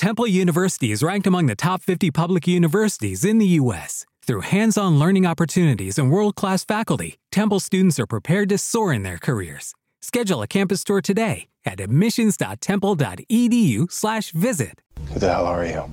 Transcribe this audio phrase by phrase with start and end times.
[0.00, 4.06] Temple University is ranked among the top 50 public universities in the U.S.
[4.22, 8.94] Through hands on learning opportunities and world class faculty, Temple students are prepared to soar
[8.94, 9.74] in their careers.
[10.00, 14.80] Schedule a campus tour today at admissions.temple.edu/slash visit.
[15.12, 15.84] Who the hell are you?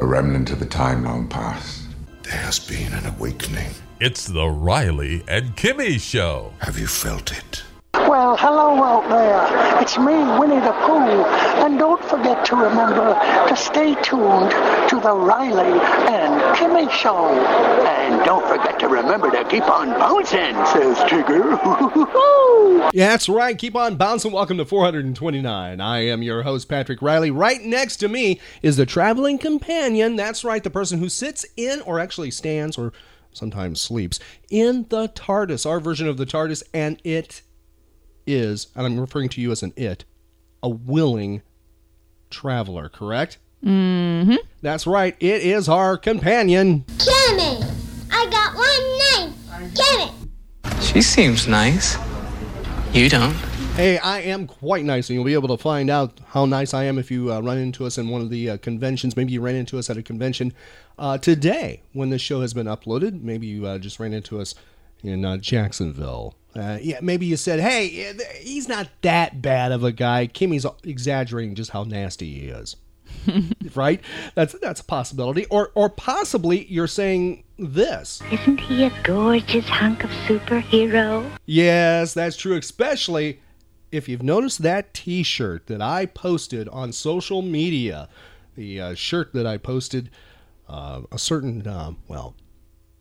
[0.00, 1.82] A remnant of a time long past.
[2.22, 3.72] There has been an awakening.
[3.98, 6.52] It's the Riley and Kimmy Show.
[6.60, 7.64] Have you felt it?
[7.94, 9.80] Well, hello out there.
[9.82, 11.24] It's me, Winnie the Pooh.
[11.64, 13.14] And don't forget to remember
[13.48, 14.50] to stay tuned
[14.90, 15.72] to the Riley
[16.08, 17.28] and Kimmy Show.
[17.86, 21.58] And don't forget to remember to keep on bouncing, says Tigger.
[22.92, 23.58] Yeah, that's right.
[23.58, 24.32] Keep on bouncing.
[24.32, 25.80] Welcome to 429.
[25.80, 27.30] I am your host, Patrick Riley.
[27.30, 30.16] Right next to me is the traveling companion.
[30.16, 32.92] That's right, the person who sits in or actually stands or
[33.32, 37.42] sometimes sleeps in the TARDIS, our version of the TARDIS, and it
[38.28, 40.04] is, and I'm referring to you as an it,
[40.62, 41.42] a willing
[42.30, 43.38] traveler, correct?
[43.64, 44.36] Mm-hmm.
[44.62, 45.16] That's right.
[45.18, 46.84] It is our companion.
[46.98, 47.64] Kimmy,
[48.12, 49.74] I got one name.
[49.74, 50.82] Get it.
[50.82, 51.96] She seems nice.
[52.92, 53.34] You don't.
[53.74, 56.84] Hey, I am quite nice, and you'll be able to find out how nice I
[56.84, 59.16] am if you uh, run into us in one of the uh, conventions.
[59.16, 60.52] Maybe you ran into us at a convention
[60.98, 63.22] uh, today when this show has been uploaded.
[63.22, 64.54] Maybe you uh, just ran into us
[65.02, 66.34] in uh, Jacksonville.
[66.54, 71.54] Uh, yeah, maybe you said, "Hey, he's not that bad of a guy." Kimmy's exaggerating
[71.54, 72.76] just how nasty he is.
[73.74, 74.00] right?
[74.34, 75.46] That's that's a possibility.
[75.46, 78.22] Or or possibly you're saying this.
[78.30, 81.30] Isn't he a gorgeous hunk of superhero?
[81.46, 83.40] Yes, that's true, especially
[83.90, 88.08] if you've noticed that t-shirt that I posted on social media.
[88.54, 90.10] The uh, shirt that I posted
[90.68, 92.34] uh, a certain um, well,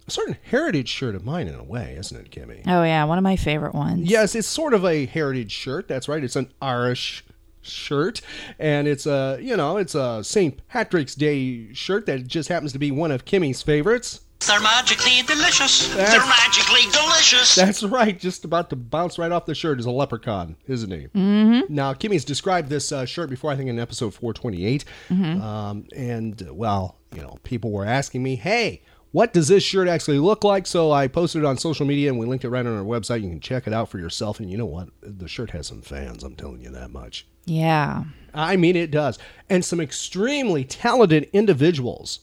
[0.08, 2.62] a certain heritage shirt of mine in a way, isn't it, Kimmy?
[2.66, 4.10] Oh yeah, one of my favorite ones.
[4.10, 5.88] Yes, it's sort of a heritage shirt.
[5.88, 6.24] That's right.
[6.24, 7.24] It's an Irish
[7.62, 8.22] shirt,
[8.60, 10.66] and it's a you know it's a St.
[10.68, 14.22] Patrick's Day shirt that just happens to be one of Kimmy's favorites.
[14.46, 15.88] They're magically delicious.
[15.90, 17.56] That's- They're magically delicious.
[17.56, 18.18] That's right.
[18.20, 21.08] Just about to bounce right off the shirt is a leprechaun, isn't he?
[21.08, 21.74] Mm-hmm.
[21.74, 24.86] Now, Kimmy's described this uh, shirt before, I think, in episode 428.
[25.10, 28.84] Um, and, uh, well, you know, people were asking me, hey,
[29.18, 30.68] what does this shirt actually look like?
[30.68, 33.24] So I posted it on social media and we linked it right on our website.
[33.24, 34.40] You can check it out for yourself.
[34.40, 34.90] And you know what?
[35.02, 36.24] The shirt has some fans.
[36.24, 37.26] I'm telling you that much.
[37.46, 38.04] Yeah.
[38.32, 39.18] I mean, it does.
[39.50, 42.20] And some extremely talented individuals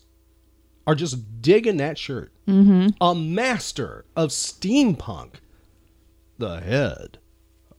[0.87, 2.31] are just digging that shirt.
[2.47, 2.91] Mm-hmm.
[3.00, 5.38] A master of steampunk,
[6.38, 7.19] the head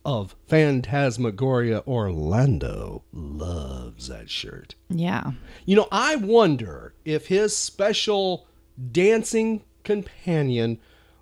[0.04, 4.76] of Phantasmagoria Orlando, loves that shirt.
[4.90, 5.32] Yeah.
[5.66, 8.48] You know, I wonder if his special
[8.92, 10.80] dancing companion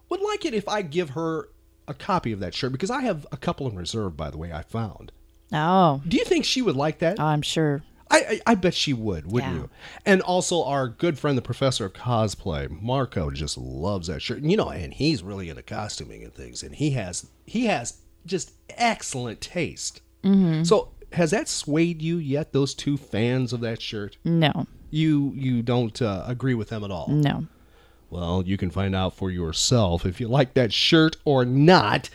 [0.10, 1.50] would like it if I give her
[1.88, 4.52] a copy of that shirt because I have a couple in reserve, by the way,
[4.54, 5.12] I found.
[5.52, 7.20] Oh, Do you think she would like that?
[7.20, 7.84] I'm sure.
[8.10, 9.60] I, I, I bet she would, wouldn't Yeah.
[9.62, 9.70] you?
[10.06, 14.40] And also, our good friend, the professor of cosplay, Marco, just loves that shirt.
[14.42, 17.98] And, you know, and he's really into costuming and things, and he has he has
[18.26, 20.02] just excellent taste.
[20.24, 20.64] Mm-hmm.
[20.64, 22.54] So, has that swayed you yet?
[22.54, 24.68] Those two fans of that shirt, No.
[24.94, 27.08] You you don't uh, agree with them at all?
[27.10, 27.48] No.
[28.10, 32.10] Well, you can find out for yourself if you like that shirt or not.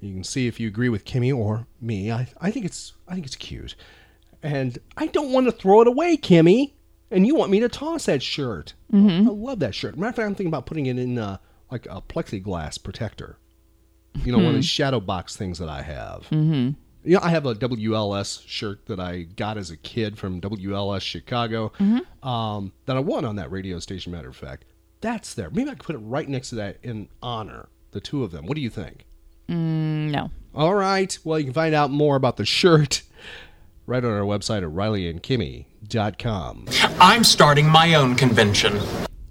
[0.00, 2.12] You can see if you agree with Kimmy or me.
[2.12, 3.74] I, I think it's I think it's cute.
[4.42, 6.72] And I don't want to throw it away, Kimmy.
[7.10, 8.74] And you want me to toss that shirt.
[9.28, 9.96] I love that shirt.
[9.96, 11.38] Matter of fact, I'm thinking about putting it in uh,
[11.70, 13.38] like a plexiglass protector.
[14.24, 16.26] You know, one of these shadow box things that I have.
[16.30, 16.70] Mm-hmm.
[17.08, 21.00] You know, I have a WLS shirt that I got as a kid from WLS
[21.00, 21.72] Chicago
[22.22, 24.66] um, that I won on that radio station, matter of fact.
[25.00, 25.48] That's there.
[25.48, 28.44] Maybe I could put it right next to that in honor, the two of them.
[28.44, 29.06] What do you think?
[29.48, 30.30] No.
[30.54, 31.18] All right.
[31.24, 33.00] Well, you can find out more about the shirt
[33.86, 36.66] right on our website at rileyandkimmy.com.
[37.00, 38.78] I'm starting my own convention.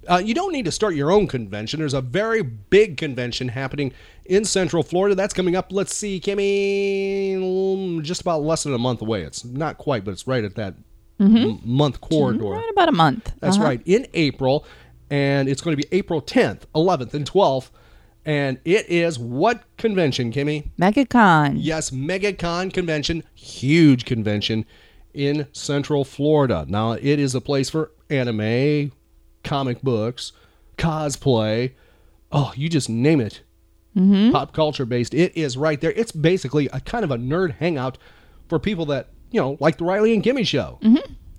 [0.08, 1.80] Uh, you don't need to start your own convention.
[1.80, 3.92] There's a very big convention happening
[4.24, 5.14] in Central Florida.
[5.14, 5.70] That's coming up.
[5.70, 9.22] Let's see, Kimmy, mm, just about less than a month away.
[9.22, 10.74] It's not quite, but it's right at that
[11.20, 12.44] m- month corridor.
[12.50, 13.32] Right about a month.
[13.40, 13.64] That's Uh-huh.
[13.66, 14.64] right, in April,
[15.10, 17.70] and it's going to be April 10th, 11th, and 12th.
[18.24, 20.70] And it is what convention, Kimmy?
[20.78, 21.54] MegaCon.
[21.56, 24.66] Yes, MegaCon convention, huge convention
[25.14, 26.66] in Central Florida.
[26.68, 28.92] Now, it is a place for anime,
[29.44, 30.32] comic books,
[30.76, 31.72] cosplay.
[32.30, 33.42] Oh, you just name it.
[34.30, 35.12] Pop culture based.
[35.12, 35.90] It is right there.
[35.90, 37.98] It's basically a kind of a nerd hangout
[38.48, 40.78] for people that, you know, like the Riley and Kimmy show.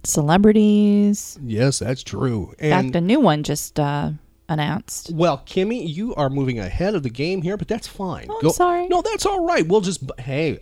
[0.04, 1.40] Celebrities.
[1.42, 2.54] Yes, that's true.
[2.60, 4.12] In fact, a new one just uh,
[4.50, 5.12] announced.
[5.14, 8.28] Well, Kimmy, you are moving ahead of the game here, but that's fine.
[8.30, 8.88] Oh, I'm sorry.
[8.88, 9.66] No, that's all right.
[9.66, 10.60] We'll just hey,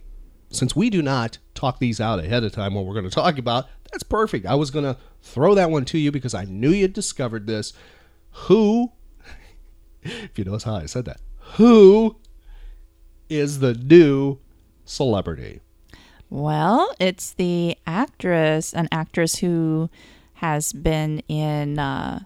[0.50, 3.38] since we do not talk these out ahead of time what we're going to talk
[3.40, 4.46] about, That's perfect.
[4.46, 7.74] I was going to throw that one to you because I knew you'd discovered this.
[8.32, 8.92] Who,
[10.02, 11.22] if you notice how I said that,
[11.56, 12.18] who
[13.30, 14.40] is the new
[14.86, 15.62] celebrity?
[16.30, 19.90] Well, it's the actress, an actress who
[20.36, 22.20] has been in uh,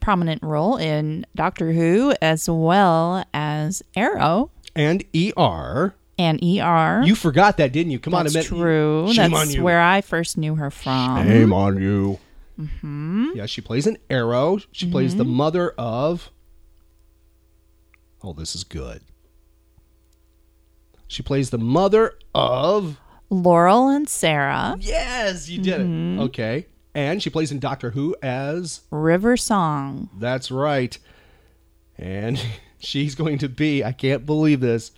[0.00, 5.94] prominent role in Doctor Who as well as Arrow And ER.
[6.18, 7.02] And ER.
[7.04, 7.98] You forgot that, didn't you?
[7.98, 8.48] Come on, That's a minute.
[8.48, 9.12] true.
[9.12, 9.62] Shame That's on you.
[9.62, 11.26] where I first knew her from.
[11.26, 12.18] Shame on you.
[12.56, 14.58] hmm Yeah, she plays an arrow.
[14.72, 16.30] She plays the mother of.
[18.22, 19.02] Oh, this is good.
[21.08, 22.98] She plays the mother of.
[23.30, 24.76] Laurel and Sarah.
[24.80, 26.18] Yes, you did Mhm.
[26.18, 26.20] it.
[26.22, 26.66] Okay.
[26.94, 28.82] And she plays in Doctor Who as.
[28.90, 30.08] River Song.
[30.18, 30.96] That's right.
[31.98, 32.40] And
[32.78, 34.92] she's going to be, I can't believe this,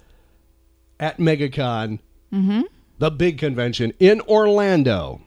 [1.00, 1.98] at MegaCon,
[2.32, 2.62] Mm-hmm.
[2.98, 5.20] the big convention in Orlando.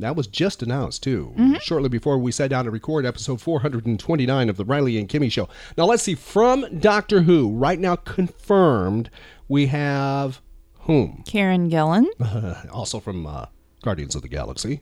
[0.00, 1.32] That was just announced, too,
[1.62, 5.48] shortly before we sat down to record episode 429 of the Riley and Kimmy Show.
[5.78, 6.16] Now, let's see.
[6.16, 9.08] From Doctor Who, right now confirmed,
[9.48, 10.40] we have
[10.80, 11.22] whom?
[11.26, 12.06] Karen Gillan.
[12.72, 13.46] also from uh,
[13.82, 14.80] Guardians of the Galaxy.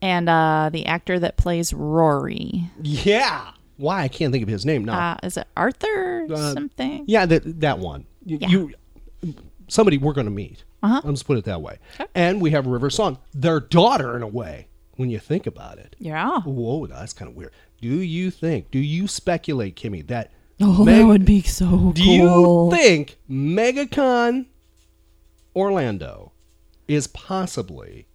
[0.00, 2.70] And uh, the actor that plays Rory.
[2.80, 3.50] Yeah.
[3.76, 4.02] Why?
[4.02, 5.12] I can't think of his name now.
[5.12, 7.04] Uh, is it Arthur Uh, something?
[7.08, 8.06] Yeah, that that one.
[8.24, 8.48] You, Yeah.
[8.48, 8.72] you
[9.68, 10.64] somebody we're going to meet.
[10.82, 11.00] Uh-huh.
[11.04, 11.78] Let's put it that way.
[12.14, 14.68] And we have River Song, their daughter, in a way.
[14.96, 15.94] When you think about it.
[16.00, 16.40] Yeah.
[16.40, 17.52] Whoa, that's kind of weird.
[17.80, 18.72] Do you think?
[18.72, 20.32] Do you speculate, Kimmy, that?
[20.60, 24.46] Oh, Meg- that would be so Do you think MegaCon
[25.54, 26.32] Orlando
[26.88, 28.08] is possibly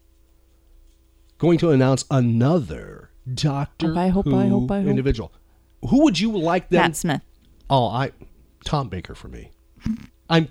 [1.37, 4.89] going to announce another Doctor I hope, I Who hope, I hope.
[4.89, 5.31] individual?
[5.89, 6.81] Who would you like them?
[6.81, 7.21] Matt Smith.
[7.69, 8.11] Oh, I
[8.65, 9.51] Tom Baker for me.
[10.29, 10.49] I'm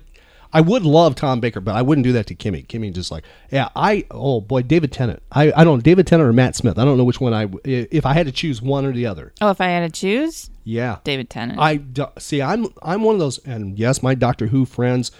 [0.53, 2.65] I would love Tom Baker, but I wouldn't do that to Kimmy.
[2.65, 5.23] Kimmy just like, yeah, I oh boy, David Tennant.
[5.31, 6.77] I I don't know, David Tennant or Matt Smith.
[6.77, 9.33] I don't know which one I if I had to choose one or the other.
[9.41, 10.99] Oh, if I had to choose, Yeah.
[11.03, 11.59] David Tennant.
[11.59, 11.81] I
[12.19, 15.11] see I'm I'm one of those and yes, my Doctor Who friends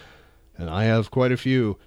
[0.56, 1.78] and I have quite a few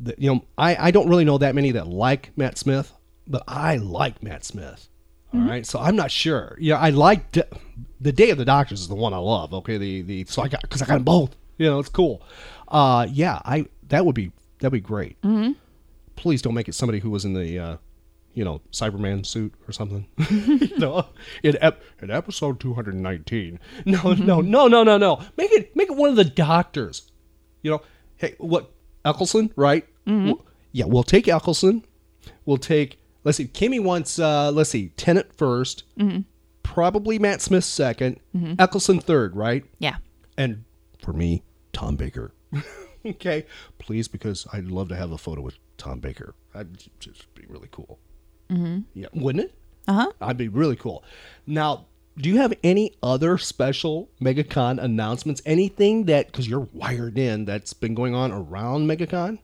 [0.00, 2.92] that you know, I I don't really know that many that like Matt Smith,
[3.26, 4.88] but I like Matt Smith.
[5.32, 5.48] All mm-hmm.
[5.48, 6.56] right, so I'm not sure.
[6.60, 9.54] Yeah, I like the Day of the Doctors is the one I love.
[9.54, 11.36] Okay, the the so I got because I got them both.
[11.58, 12.22] You know, it's cool.
[12.72, 15.20] Uh, yeah, I that would be that'd be great.
[15.22, 15.54] Mhm.
[16.16, 17.76] Please don't make it somebody who was in the, uh,
[18.34, 20.06] you know, Cyberman suit or something.
[20.30, 21.06] you know,
[21.42, 23.58] in, ep- in episode 219.
[23.86, 25.20] No, no, no, no, no, no.
[25.36, 27.10] Make it make it one of the doctors.
[27.62, 27.82] You know,
[28.16, 28.72] hey, what
[29.04, 29.86] Eccleston, right?
[30.06, 30.40] W-
[30.72, 31.84] Yeah, we'll take Eccleston.
[32.46, 32.98] We'll take.
[33.24, 33.46] Let's see.
[33.46, 34.18] Kimmy wants.
[34.18, 34.88] Uh, let's see.
[34.96, 36.24] Tennant 1st Mhm.
[36.62, 38.56] Probably Matt Smith 2nd Mhm.
[38.58, 39.64] Eccleston third, right?
[39.78, 39.96] Yeah.
[40.38, 40.64] And
[40.98, 41.42] for me,
[41.72, 42.32] Tom Baker.
[43.06, 43.46] okay,
[43.78, 46.34] please, because I'd love to have a photo with Tom Baker.
[46.52, 47.98] That'd just be really cool.
[48.50, 48.80] Mm-hmm.
[48.94, 49.54] Yeah, wouldn't it?
[49.88, 50.12] Uh huh.
[50.20, 51.02] I'd be really cool.
[51.46, 55.40] Now, do you have any other special MegaCon announcements?
[55.46, 59.38] Anything that because you're wired in that's been going on around MegaCon?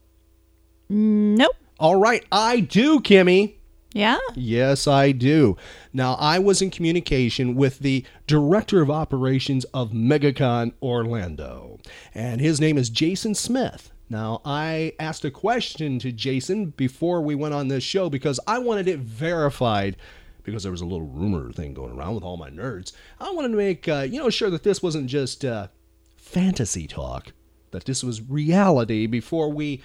[0.89, 1.57] Nope.
[1.81, 3.58] All right, I do, Kimmy.
[3.93, 4.19] Yeah.
[4.35, 5.57] Yes, I do.
[5.93, 11.79] Now, I was in communication with the director of operations of MegaCon Orlando,
[12.15, 13.91] and his name is Jason Smith.
[14.11, 18.59] Now, I asked a question to Jason before we went on this show because I
[18.59, 19.97] wanted it verified
[20.43, 22.93] because there was a little rumor thing going around with all my nerds.
[23.21, 25.69] I wanted to make, uh, you know, sure that this wasn't just uh,
[26.17, 27.33] fantasy talk,
[27.71, 29.83] that this was reality before we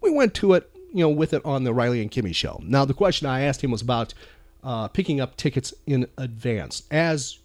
[0.00, 2.60] we went to it, you know, with it on the Riley and Kimmy show.
[2.64, 4.14] Now, the question I asked him was about
[4.64, 6.82] uh, picking up tickets in advance.
[6.90, 7.38] As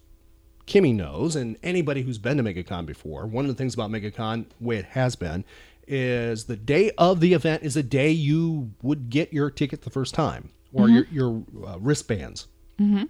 [0.66, 4.46] Kimmy knows, and anybody who's been to MegaCon before, one of the things about MegaCon,
[4.58, 5.44] the way it has been,
[5.86, 9.90] is the day of the event is the day you would get your ticket the
[9.90, 10.94] first time, or Mhm.
[10.94, 12.46] your, your uh, wristbands,
[12.80, 13.04] Mm-hmm.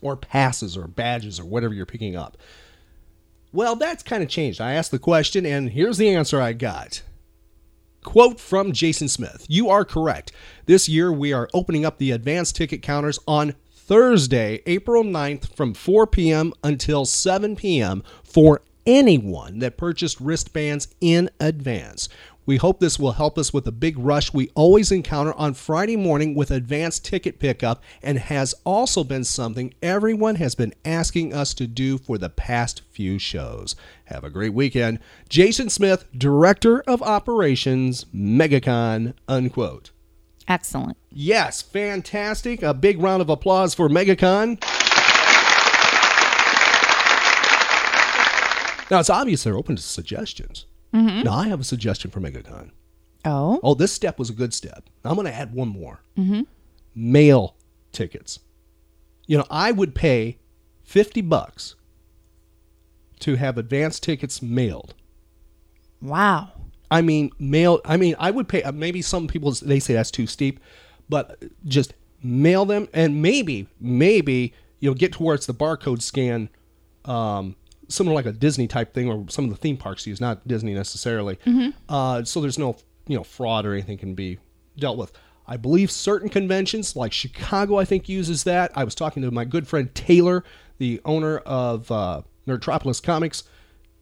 [0.00, 2.36] or passes, or badges, or whatever you're picking up.
[3.52, 4.60] Well, that's kind of changed.
[4.60, 7.02] I asked the question, and here's the answer I got.
[8.04, 10.32] Quote from Jason Smith You are correct.
[10.66, 15.74] This year we are opening up the advanced ticket counters on Thursday, April 9th from
[15.74, 16.52] 4 p.m.
[16.64, 18.02] until 7 p.m.
[18.24, 22.08] for anyone that purchased wristbands in advance.
[22.44, 25.96] We hope this will help us with the big rush we always encounter on Friday
[25.96, 31.54] morning with advanced ticket pickup and has also been something everyone has been asking us
[31.54, 33.76] to do for the past few shows.
[34.06, 34.98] Have a great weekend.
[35.28, 39.92] Jason Smith, Director of Operations, MegaCon, unquote.
[40.48, 40.96] Excellent.
[41.10, 42.62] Yes, fantastic.
[42.64, 44.60] A big round of applause for MegaCon.
[48.90, 50.66] Now, it's obvious they're open to suggestions.
[50.92, 51.24] Mhm.
[51.24, 52.70] Now, I have a suggestion for MegaCon.
[53.24, 53.60] Oh.
[53.62, 54.88] Oh, this step was a good step.
[55.04, 56.02] I'm going to add one more.
[56.18, 56.42] Mm-hmm.
[56.94, 57.56] mail
[57.92, 58.38] tickets.
[59.26, 60.38] You know, I would pay
[60.82, 61.74] 50 bucks
[63.20, 64.94] to have advance tickets mailed.
[66.02, 66.50] Wow.
[66.90, 67.80] I mean, mail.
[67.84, 68.62] I mean, I would pay.
[68.62, 70.60] uh, Maybe some people they say that's too steep,
[71.08, 76.48] but just mail them, and maybe, maybe you'll get towards the barcode scan,
[77.04, 77.56] um,
[77.92, 80.74] similar like a Disney type thing, or some of the theme parks use, not Disney
[80.74, 81.38] necessarily.
[81.88, 84.38] Uh, so there's no, you know, fraud or anything can be
[84.76, 85.12] dealt with.
[85.46, 88.70] I believe certain conventions, like Chicago, I think uses that.
[88.76, 90.44] I was talking to my good friend Taylor,
[90.78, 93.42] the owner of uh, Nerdtropolis Comics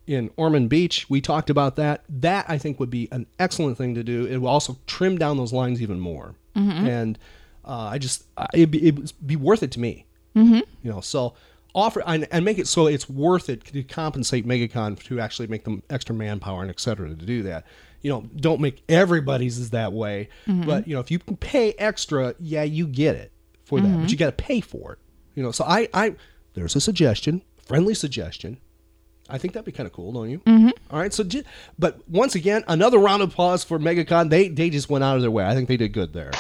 [0.07, 1.09] in Ormond Beach.
[1.09, 2.05] We talked about that.
[2.09, 4.27] That I think would be an excellent thing to do.
[4.27, 6.35] It will also trim down those lines even more.
[6.55, 7.19] And
[7.65, 10.05] uh, I just I- it'd be, it'd be worth it to me.
[10.37, 10.61] Mm-hmm.
[10.83, 11.35] You know, so
[11.75, 15.65] offer and, and make it so it's worth it to compensate MegaCon to actually make
[15.65, 17.65] them extra manpower and et cetera to do that.
[18.03, 20.29] You know, don't make everybody's is that way.
[20.47, 20.67] Mhm.
[20.67, 23.33] But you know, if you can pay extra, yeah, you get it
[23.65, 23.87] for that.
[23.89, 24.01] Mhm.
[24.03, 24.99] But you got to pay for it.
[25.35, 26.15] You know, so I, I
[26.55, 28.59] there's a suggestion, friendly suggestion.
[29.29, 30.39] I think that'd be kind of cool, don't you?
[30.41, 30.73] Mhm.
[30.91, 31.13] All right.
[31.15, 31.23] So,
[31.79, 34.29] but once again, another round of applause for MegaCon.
[34.31, 35.45] They they just went out of their way.
[35.45, 36.33] I think they did good there.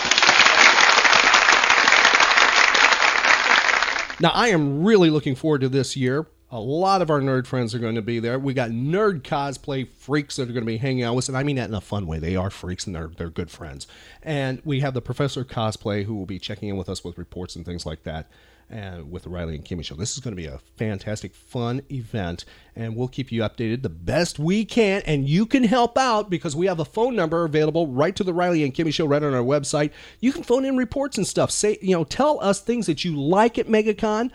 [4.20, 6.26] Now, I am really looking forward to this year.
[6.52, 8.36] A lot of our nerd friends are going to be there.
[8.36, 11.38] We got nerd cosplay freaks that are going to be hanging out with us, and
[11.38, 12.18] I mean that in a fun way.
[12.18, 13.86] They are freaks and they're they're good friends.
[14.20, 17.54] And we have the Professor Cosplay who will be checking in with us with reports
[17.54, 18.28] and things like that,
[18.68, 19.94] and with the Riley and Kimmy show.
[19.94, 23.88] This is going to be a fantastic, fun event, and we'll keep you updated the
[23.88, 25.02] best we can.
[25.06, 28.34] And you can help out because we have a phone number available right to the
[28.34, 29.92] Riley and Kimmy show right on our website.
[30.18, 31.52] You can phone in reports and stuff.
[31.52, 34.32] Say you know, tell us things that you like at MegaCon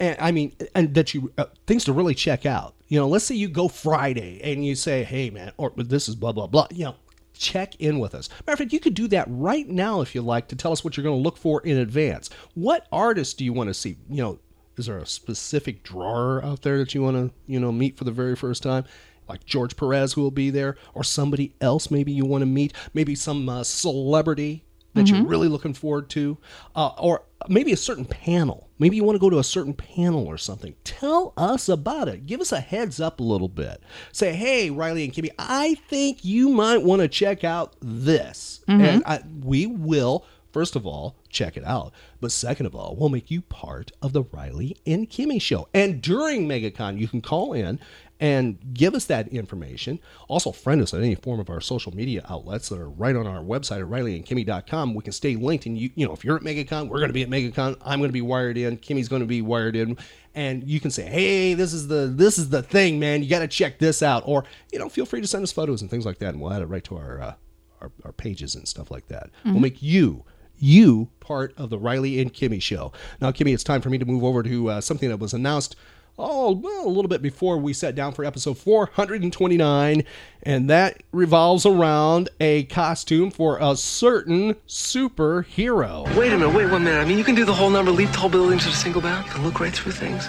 [0.00, 2.74] and I mean, and that you uh, things to really check out.
[2.88, 6.14] You know, let's say you go Friday and you say, "Hey, man," or this is
[6.14, 6.66] blah blah blah.
[6.70, 6.94] You know,
[7.34, 8.28] check in with us.
[8.46, 10.84] Matter of fact, you could do that right now if you like to tell us
[10.84, 12.30] what you're going to look for in advance.
[12.54, 13.96] What artists do you want to see?
[14.08, 14.38] You know,
[14.76, 18.04] is there a specific drawer out there that you want to you know meet for
[18.04, 18.84] the very first time?
[19.28, 22.72] Like George Perez, who will be there, or somebody else maybe you want to meet,
[22.94, 24.62] maybe some uh, celebrity
[24.94, 25.28] that you're Mhm.
[25.28, 26.38] really looking forward to,
[26.76, 28.65] uh, or maybe a certain panel.
[28.78, 30.74] Maybe you want to go to a certain panel or something.
[30.84, 32.26] Tell us about it.
[32.26, 33.82] Give us a heads up a little bit.
[34.12, 38.60] Say, hey, Riley and Kimmy, I think you might want to check out this.
[38.68, 38.80] Mhm.
[38.82, 41.92] And I, we will, first of all, check it out.
[42.20, 45.68] But second of all, we'll make you part of the Riley and Kimmy show.
[45.74, 47.78] And during MegaCon, you can call in
[48.18, 49.98] and give us that information.
[50.28, 53.26] Also, friend us on any form of our social media outlets that are right on
[53.26, 54.94] our website at rileyandkimmy.com.
[54.94, 55.66] We can stay linked.
[55.66, 57.76] And, you, you know, if you're at MegaCon, we're going to be at MegaCon.
[57.84, 58.78] I'm going to be wired in.
[58.78, 59.98] Kimmy's going to be wired in.
[60.34, 63.22] And you can say, hey, this is the this is the thing, man.
[63.22, 64.22] You got to check this out.
[64.26, 66.30] Or, you know, feel free to send us photos and things like that.
[66.34, 67.34] And we'll add it right to our, uh,
[67.80, 69.30] our, our pages and stuff like that.
[69.44, 69.60] We'll Mhm.
[69.60, 70.24] make you
[70.58, 72.90] you part of the Riley and Kimmy show.
[73.20, 75.76] Now, Kimmy, it's time for me to move over to uh, something that was announced
[76.18, 80.02] oh well a little bit before we sat down for episode 429
[80.44, 86.84] and that revolves around a costume for a certain superhero Wait a minute, wait one
[86.84, 87.00] minute.
[87.00, 89.26] I mean, you can do the whole number, leap tall buildings at a single bound.
[89.26, 90.28] You can look right through things.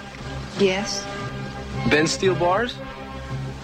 [0.60, 1.06] Yes.
[1.89, 2.75] Bend steel bars?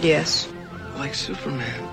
[0.02, 0.52] Yes.
[0.96, 1.90] Like Superman.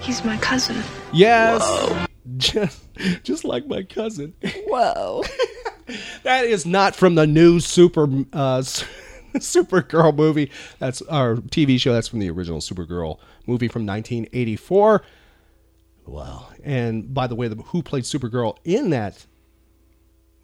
[0.00, 0.76] He's my cousin.
[1.12, 2.06] yes
[2.36, 2.80] just,
[3.24, 4.34] just like my cousin
[4.68, 5.22] Whoa.
[6.22, 8.62] that is not from the new super uh
[9.40, 10.50] supergirl movie.
[10.78, 11.92] That's our tv show.
[11.92, 15.02] That's from the original supergirl movie from 1984
[16.06, 19.26] Well, and by the way the, who played supergirl in that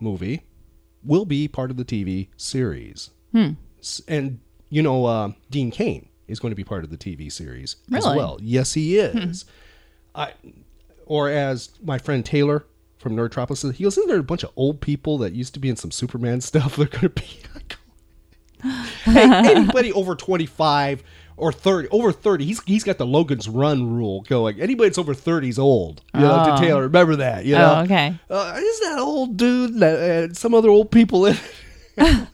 [0.01, 0.43] movie
[1.05, 3.11] will be part of the tv series.
[3.33, 3.51] Hmm.
[4.09, 7.77] And you know uh, Dean Cain is going to be part of the tv series
[7.93, 8.39] as well.
[8.41, 9.45] Yes he is.
[10.15, 10.33] I,
[11.07, 12.65] or as my friend Taylor
[12.99, 15.69] from Nerdtropolis he goes, Isn't there a bunch of old people that used to be
[15.69, 16.77] in some Superman stuff?
[16.77, 17.27] They're going to be.
[19.05, 21.03] hey, anybody over 25
[21.37, 24.61] or 30, over 30, he's, he's got the Logan's Run rule going.
[24.61, 26.03] Anybody that's over 30 is old.
[26.15, 26.57] You know, to Oh.
[26.59, 27.45] Taylor, remember that.
[27.45, 28.15] You Oh, okay.
[28.31, 31.37] Uh, is that old dude that, and some other old people in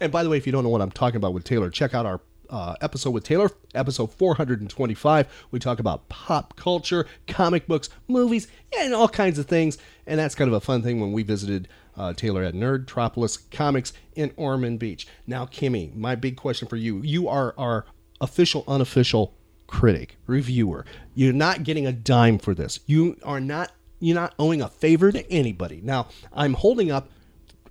[0.00, 1.94] And by the way, if you don't know what I'm talking about with Taylor, check
[1.94, 2.20] out our
[2.50, 5.46] uh, episode with Taylor, episode 425.
[5.50, 9.78] We talk about pop culture, comic books, movies, and all kinds of things.
[10.06, 11.68] And that's kind of a fun thing when we visited
[11.98, 15.06] uh, Taylor at Nerdtropolis Comics in Ormond Beach.
[15.26, 17.84] Now, Kimmy, my big question for you you are our
[18.20, 19.34] official, unofficial
[19.66, 20.86] critic, reviewer.
[21.14, 22.80] You're not getting a dime for this.
[22.86, 23.72] You are not.
[24.00, 25.80] You're not owing a favor to anybody.
[25.82, 27.10] Now, I'm holding up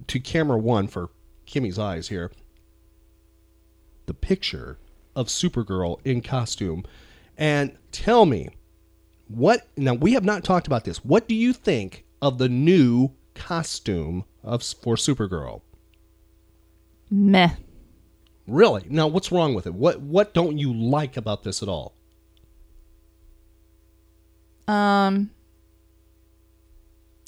[0.07, 1.10] to camera one for
[1.46, 2.31] Kimmy's eyes here
[4.07, 4.79] the picture
[5.15, 6.84] of Supergirl in costume
[7.38, 8.50] and tell me
[9.27, 11.05] what now we have not talked about this.
[11.05, 15.62] What do you think of the new costume of for Supergirl.
[17.10, 17.51] Meh.
[18.48, 18.84] Really?
[18.89, 19.74] Now, what's wrong with it?
[19.74, 21.94] What What don't you like about this at all?
[24.67, 25.29] Um,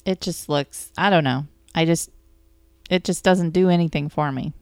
[0.04, 0.92] it just looks.
[0.98, 1.46] I don't know.
[1.74, 2.10] I just.
[2.90, 4.52] It just doesn't do anything for me.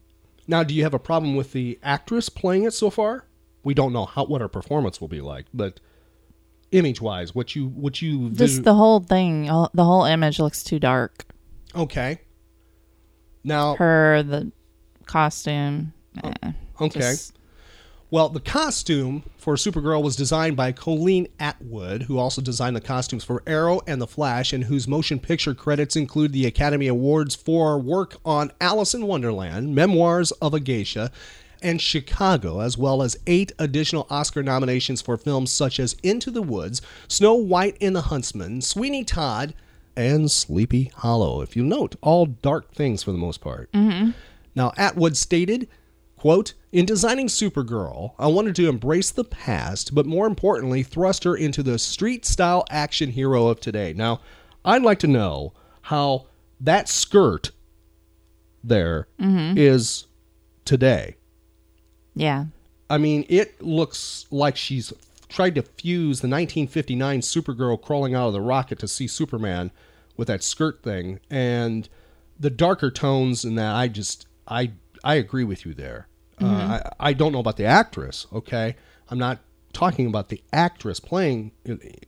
[0.46, 3.24] Now, do you have a problem with the actress playing it so far?
[3.64, 5.80] We don't know how what her performance will be like, but
[6.70, 9.48] image wise, what you what you Just visu- the whole thing.
[9.50, 11.24] all- The whole image looks too dark.
[11.78, 12.20] Okay.
[13.44, 14.52] Now, Her, the
[15.06, 15.92] costume.
[16.22, 17.00] eh, okay.
[17.00, 17.34] just-
[18.10, 23.22] Well, the costume for Supergirl was designed by Colleen Atwood, who also designed the costumes
[23.22, 27.78] for Arrow and The Flash, and whose motion picture credits include the Academy Awards for
[27.78, 31.10] work on Alice in Wonderland, Memoirs of a Geisha,
[31.60, 36.40] and Chicago, as well as eight additional Oscar nominations for films such as Into the
[36.42, 39.52] Woods, Snow White and the Huntsman, Sweeney Todd,
[39.98, 41.42] and Sleepy Hollow.
[41.42, 43.70] If you note, all dark things for the most part.
[43.72, 44.12] Mm-hmm.
[44.54, 45.68] Now, Atwood stated,
[46.16, 51.36] quote, In designing Supergirl, I wanted to embrace the past, but more importantly, thrust her
[51.36, 53.92] into the street style action hero of today.
[53.92, 54.20] Now,
[54.64, 55.52] I'd like to know
[55.82, 56.26] how
[56.60, 57.50] that skirt
[58.62, 59.58] there mm-hmm.
[59.58, 60.06] is
[60.64, 61.16] today.
[62.14, 62.46] Yeah.
[62.88, 64.92] I mean, it looks like she's
[65.28, 69.72] tried to fuse the 1959 Supergirl crawling out of the rocket to see Superman
[70.18, 71.88] with that skirt thing, and
[72.38, 73.74] the darker tones and that.
[73.74, 74.72] I just, I,
[75.02, 76.08] I agree with you there.
[76.40, 78.26] Uh, I, I don't know about the actress.
[78.32, 78.76] Okay,
[79.08, 79.40] I'm not
[79.72, 81.52] talking about the actress playing.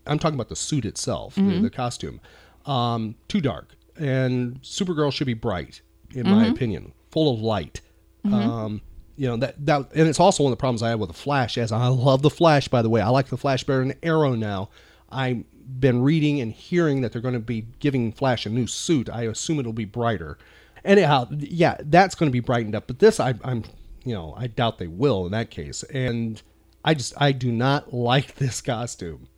[0.06, 2.20] I'm talking about the suit itself, the, the costume.
[2.66, 5.80] Um, too dark, and Supergirl should be bright,
[6.14, 7.80] in my opinion, full of light.
[8.24, 8.82] Um,
[9.16, 11.14] you know that that, and it's also one of the problems I have with the
[11.14, 11.58] Flash.
[11.58, 14.34] As I love the Flash, by the way, I like the Flash better than Arrow
[14.34, 14.70] now.
[15.10, 15.42] I've
[15.78, 19.08] been reading and hearing that they're going to be giving Flash a new suit.
[19.08, 20.38] I assume it'll be brighter.
[20.84, 22.86] Anyhow, yeah, that's going to be brightened up.
[22.86, 23.64] But this, I, I'm,
[24.04, 25.82] you know, I doubt they will in that case.
[25.84, 26.40] And
[26.84, 29.28] I just, I do not like this costume.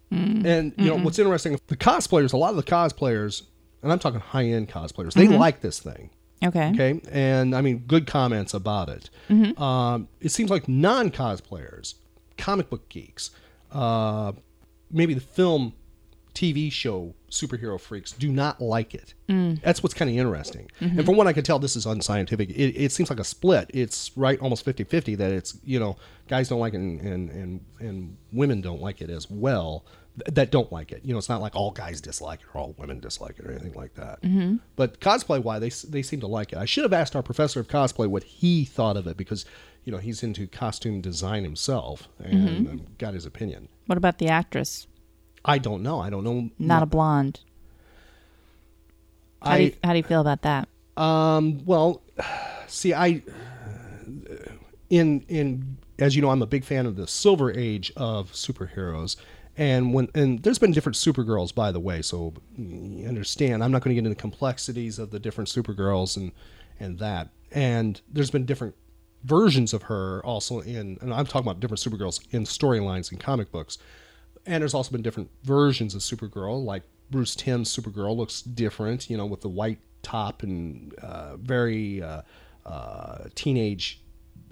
[0.46, 1.58] And you know what's interesting?
[1.68, 3.44] The cosplayers, a lot of the cosplayers,
[3.82, 6.10] and I'm talking high end cosplayers, they like this thing.
[6.44, 6.70] Okay.
[6.70, 9.08] Okay, and I mean, good comments about it.
[9.58, 11.94] Um, it seems like non cosplayers,
[12.36, 13.30] comic book geeks,
[13.70, 14.32] uh,
[14.90, 15.72] maybe the film,
[16.34, 19.14] TV show superhero freaks do not like it.
[19.28, 19.60] Mm.
[19.62, 20.70] That's what's kind of interesting.
[20.80, 20.98] Mm-hmm.
[20.98, 22.50] And from what I can tell, this is unscientific.
[22.50, 23.70] It, it seems like a split.
[23.72, 25.96] It's right almost 50 50 that it's, you know,
[26.28, 29.84] guys don't like it and, and, and, and women don't like it as well
[30.18, 31.04] th- that don't like it.
[31.04, 33.50] You know, it's not like all guys dislike it or all women dislike it or
[33.50, 34.22] anything like that.
[34.22, 34.56] Mm-hmm.
[34.76, 36.58] But cosplay, why they they seem to like it.
[36.58, 39.44] I should have asked our professor of cosplay what he thought of it because
[39.84, 42.70] you know he's into costume design himself and mm-hmm.
[42.72, 43.68] um, got his opinion.
[43.86, 44.86] What about the actress?
[45.44, 46.00] I don't know.
[46.00, 46.50] I don't know.
[46.58, 47.40] Not a blonde.
[49.42, 50.68] How, do you, how do you feel about that?
[50.96, 52.02] um well,
[52.66, 53.22] see, I
[54.90, 59.16] in in as you know, I'm a big fan of the Silver Age of superheroes.
[59.56, 63.62] And when and there's been different Supergirls, by the way, so you understand.
[63.62, 66.32] I'm not going to get into the complexities of the different Supergirls and
[66.80, 67.28] and that.
[67.50, 68.74] And there's been different
[69.24, 73.52] versions of her also in, and I'm talking about different Supergirls in storylines and comic
[73.52, 73.78] books.
[74.46, 79.16] And there's also been different versions of Supergirl, like Bruce Timm's Supergirl looks different, you
[79.16, 82.22] know, with the white top and uh, very uh,
[82.66, 84.00] uh, teenage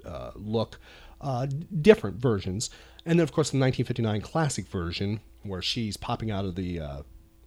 [0.05, 0.79] uh, look,
[1.21, 1.47] uh,
[1.81, 2.71] different versions.
[3.05, 7.03] And then, of course, the 1959 classic version, where she's popping out of the uh,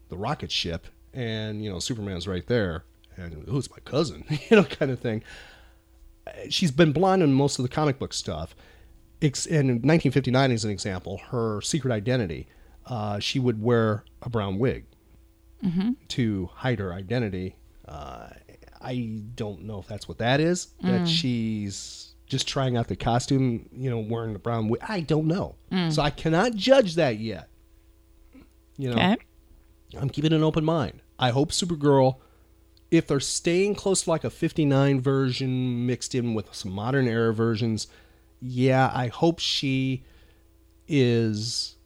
[0.10, 2.84] the rocket ship, and you know Superman's right there,
[3.16, 5.24] and who's my cousin, you know, kind of thing.
[6.50, 8.56] She's been blonde in most of the comic book stuff.
[9.24, 12.48] Ex- in 1959, as an example, her secret identity,
[12.86, 14.86] uh, she would wear a brown wig
[16.10, 17.56] to hide her identity.
[17.88, 18.28] Uh,
[18.82, 20.68] I don't know if that's what that is.
[20.82, 24.82] That she's just trying out the costume, you know, wearing the brown wig.
[24.86, 25.56] I don't know.
[25.92, 27.48] So I cannot judge that yet.
[28.78, 29.18] You know, Okay.
[29.98, 31.02] I'm keeping an open mind.
[31.18, 32.18] I hope Supergirl,
[32.92, 37.34] if they're staying close to like a 59 version mixed in with some modern era
[37.34, 37.88] versions,
[38.44, 40.04] yeah, I hope she
[40.88, 41.78] is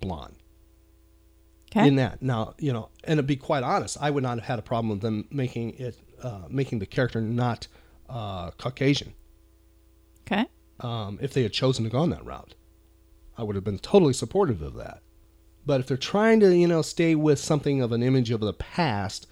[0.00, 0.36] blonde
[1.72, 1.86] Okay.
[1.86, 2.22] in that.
[2.22, 4.88] Now, you know, and to be quite honest, I would not have had a problem
[4.90, 7.66] with them making it, uh, making the character not
[8.08, 9.14] uh, Caucasian
[10.26, 10.46] okay.
[10.80, 12.54] um, if they had chosen to go on that route.
[13.38, 15.02] I would have been totally supportive of that.
[15.64, 18.52] But if they're trying to, you know, stay with something of an image of the
[18.52, 19.26] past,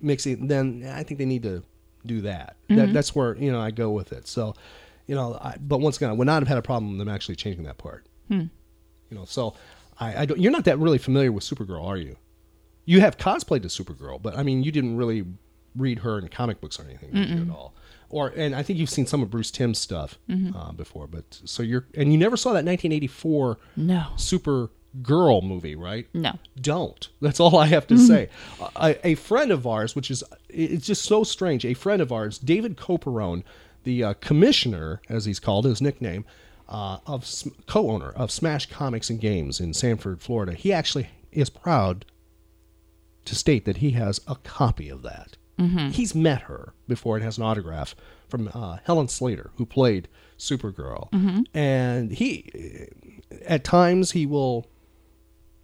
[0.00, 1.62] mixing, then I think they need to
[2.04, 2.56] do that.
[2.68, 4.26] that that's where you know I go with it.
[4.28, 4.54] So,
[5.08, 7.08] you know, I, but once again, I would not have had a problem with them
[7.08, 8.06] actually changing that part.
[8.30, 8.48] You
[9.10, 9.54] know, so
[9.98, 10.38] I, I don't.
[10.38, 12.16] You're not that really familiar with Supergirl, are you?
[12.84, 15.24] You have cosplayed to Supergirl, but I mean, you didn't really
[15.74, 17.74] read her in comic books or anything at all.
[18.10, 20.54] Or and I think you've seen some of Bruce Timm's stuff Mhm.
[20.54, 24.06] uh, before, but so you're and you never saw that 1984 No.
[24.16, 24.70] Super
[25.02, 26.06] Girl movie, right?
[26.14, 26.32] No.
[26.60, 27.08] Don't.
[27.20, 28.30] That's all I have to say.
[28.76, 31.64] A, a friend of ours, which is it's just so strange.
[31.66, 33.42] A friend of ours, David Corporon,
[33.88, 36.26] the uh, commissioner, as he's called, his nickname,
[36.68, 37.26] uh, of
[37.66, 40.52] co-owner of Smash Comics and Games in Sanford, Florida.
[40.52, 42.04] He actually is proud
[43.24, 45.38] to state that he has a copy of that.
[45.58, 45.92] Mhm.
[45.92, 47.96] He's met her before and has an autograph
[48.28, 50.06] from uh, Helen Slater, who played
[50.38, 51.10] Supergirl.
[51.10, 51.46] Mhm.
[51.54, 52.88] And he,
[53.46, 54.66] at times, he will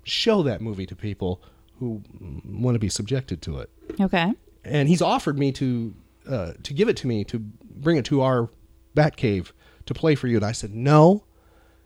[0.02, 1.42] show that movie to people
[1.78, 2.02] who
[2.46, 3.70] want to be subjected to it.
[4.00, 4.32] Okay.
[4.64, 5.94] And he's offered me to
[6.26, 7.38] uh, to give it to me to
[7.74, 8.50] bring it to our
[8.96, 9.52] Batcave
[9.86, 10.36] to play for you.
[10.36, 11.24] And I said no.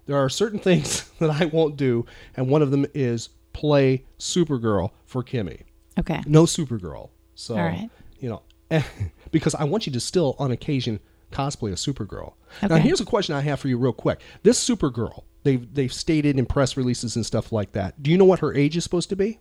[0.07, 4.91] There are certain things that I won't do, and one of them is play Supergirl
[5.05, 5.63] for Kimmy.
[5.99, 6.23] Okay.
[6.27, 7.11] No Supergirl.
[7.35, 7.91] So All right.
[8.21, 8.43] you know,
[9.31, 11.01] because I want you to still on occasion
[11.33, 12.35] cosplay a Supergirl.
[12.63, 14.21] Now here's a question I have for you real quick.
[14.43, 18.03] This Supergirl, they've they've stated in press releases and stuff like that.
[18.03, 19.41] Do you know what her age is supposed to be?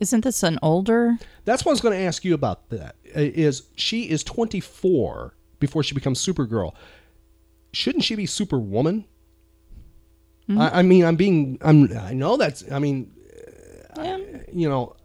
[0.00, 1.18] Isn't this an older?
[1.44, 2.68] That's what I was going to ask you about.
[2.70, 6.72] That is she is 24 before she becomes Supergirl.
[7.72, 9.04] Shouldn't she be Superwoman?
[10.48, 11.58] I, I mean, I'm being.
[11.60, 11.96] I'm.
[11.96, 12.64] I know that's.
[12.72, 13.12] I mean,
[13.96, 14.18] uh,
[14.52, 14.96] you know,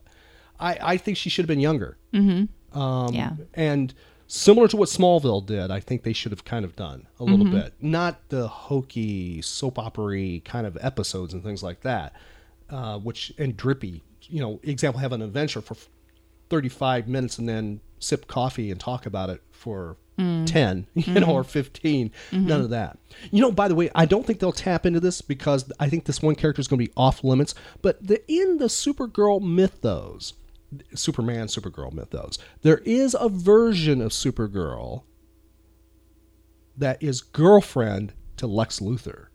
[0.59, 1.97] I I think she should have been younger.
[2.13, 2.79] Mm-hmm.
[2.79, 3.33] Um, Yeah.
[3.53, 3.93] And
[4.25, 7.45] similar to what Smallville did, I think they should have kind of done a little
[7.45, 7.51] Mhm.
[7.51, 7.73] bit.
[7.79, 12.13] Not the hokey soap opera kind of episodes and things like that,
[12.71, 14.01] uh, which and drippy.
[14.23, 15.75] You know, example, have an adventure for
[16.49, 20.45] 35 minutes and then sip coffee and talk about it for Mm.
[20.45, 21.33] 10, you know, Mhm.
[21.33, 22.09] or 15.
[22.31, 22.63] None Mhm.
[22.65, 22.97] of that.
[23.31, 26.05] You know, by the way, I don't think they'll tap into this because I think
[26.05, 27.53] this one character is going to be off limits.
[27.81, 30.31] But the, in the Supergirl mythos,
[30.93, 35.03] Superman, Supergirl mythos, there is a version of Supergirl
[36.77, 39.27] that is girlfriend to Lex Luthor.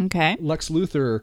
[0.00, 0.36] Okay.
[0.40, 1.22] Lex Luthor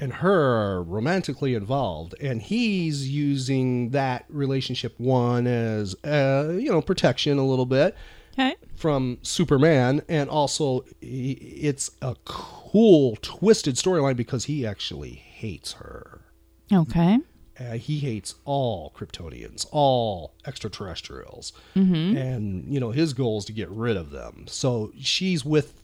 [0.00, 6.80] and her are romantically involved, and he's using that relationship one as uh, you know
[6.80, 7.94] protection a little bit
[8.32, 8.54] Okay.
[8.76, 16.22] from Superman, and also it's a cool twisted storyline because he actually hates her.
[16.72, 17.18] Okay.
[17.58, 22.16] Uh, he hates all Kryptonians, all extraterrestrials, Mhm.
[22.16, 24.44] and you know his goal is to get rid of them.
[24.48, 25.82] So she's with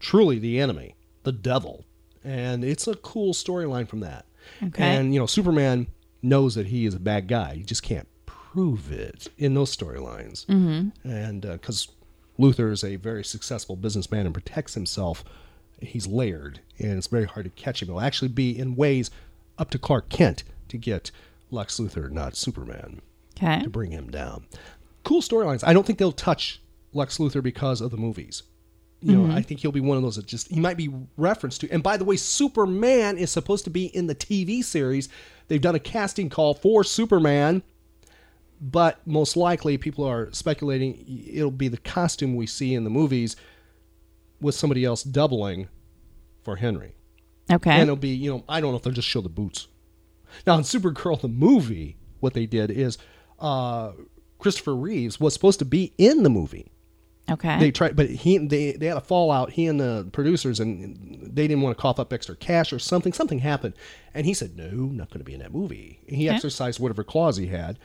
[0.00, 1.84] truly the enemy, the devil,
[2.24, 4.24] and it's a cool storyline from that.
[4.62, 4.82] Okay.
[4.82, 5.86] And you know Superman
[6.22, 7.54] knows that he is a bad guy.
[7.56, 10.46] He just can't prove it in those storylines.
[10.46, 10.92] Mhm.
[11.04, 11.88] And because
[12.38, 15.22] Luthor is a very successful businessman and protects himself,
[15.80, 17.88] he's layered, and it's very hard to catch him.
[17.88, 19.10] It'll actually be in ways
[19.58, 21.10] up to Clark Kent to get
[21.50, 23.00] Lex Luthor, not Superman,
[23.36, 23.62] Okay.
[23.62, 24.44] to bring him down.
[25.04, 25.62] Cool storylines.
[25.66, 26.60] I don't think they'll touch
[26.92, 28.42] Lex Luthor because of the movies.
[29.00, 29.34] You know, Mhm.
[29.34, 31.70] I think he'll be one of those that just he might be referenced to.
[31.70, 35.08] And by the way, Superman is supposed to be in the TV series.
[35.46, 37.62] They've done a casting call for Superman,
[38.60, 43.36] but most likely people are speculating it'll be the costume we see in the movies
[44.40, 45.68] with somebody else doubling
[46.42, 46.94] for Henry.
[47.50, 47.70] Okay.
[47.70, 49.68] And it'll be, you know, I don't know if they'll just show the boots.
[50.46, 52.98] Now in Supergirl the movie, what they did is
[53.38, 53.92] uh
[54.40, 56.72] Christopher Reeves was supposed to be in the movie.
[57.30, 57.58] Okay.
[57.58, 59.50] They tried, but he they they had a fallout.
[59.52, 63.12] He and the producers, and they didn't want to cough up extra cash or something.
[63.12, 63.74] Something happened,
[64.14, 66.34] and he said, "No, not going to be in that movie." He Okay.
[66.34, 67.78] exercised whatever clause he had,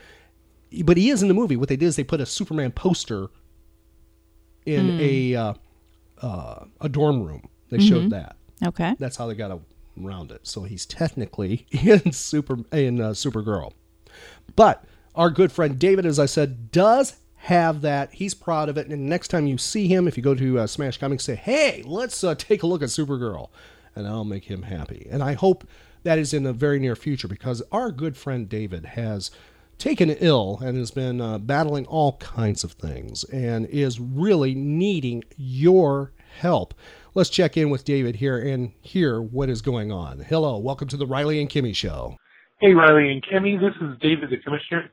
[0.85, 1.55] but he is in the movie.
[1.57, 3.27] What they did is they put a Superman poster
[4.65, 4.99] in Hmm.
[4.99, 5.53] a uh,
[6.21, 7.47] uh, a dorm room.
[7.69, 7.87] They Mhm.
[7.89, 8.35] showed that.
[8.65, 8.95] Okay.
[8.99, 9.59] That's how they got
[10.01, 10.47] around it.
[10.47, 13.73] So he's technically in Super in uh, Supergirl.
[14.55, 18.13] But our good friend David, as I said, does have that.
[18.13, 18.87] He's proud of it.
[18.87, 21.83] And next time you see him, if you go to uh, Smash Comics, say, "Hey,
[21.85, 23.49] let's uh, take a look at Supergirl,"
[23.95, 25.07] and I'll make him happy.
[25.11, 25.65] And I hope
[26.03, 29.29] that is in the very near future because our good friend David has
[29.77, 35.23] taken ill and has been uh, battling all kinds of things and is really needing
[35.35, 36.73] your help.
[37.13, 40.19] Let's check in with David here and hear what is going on.
[40.19, 42.15] Hello, welcome to the Riley and Kimmy Show.
[42.61, 43.59] Hey, Riley and Kimmy.
[43.59, 44.89] This is David, the Commissioner,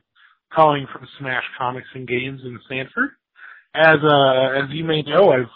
[0.53, 3.11] calling from Smash Comics and Games in Sanford.
[3.73, 5.49] As uh, as you may know, I've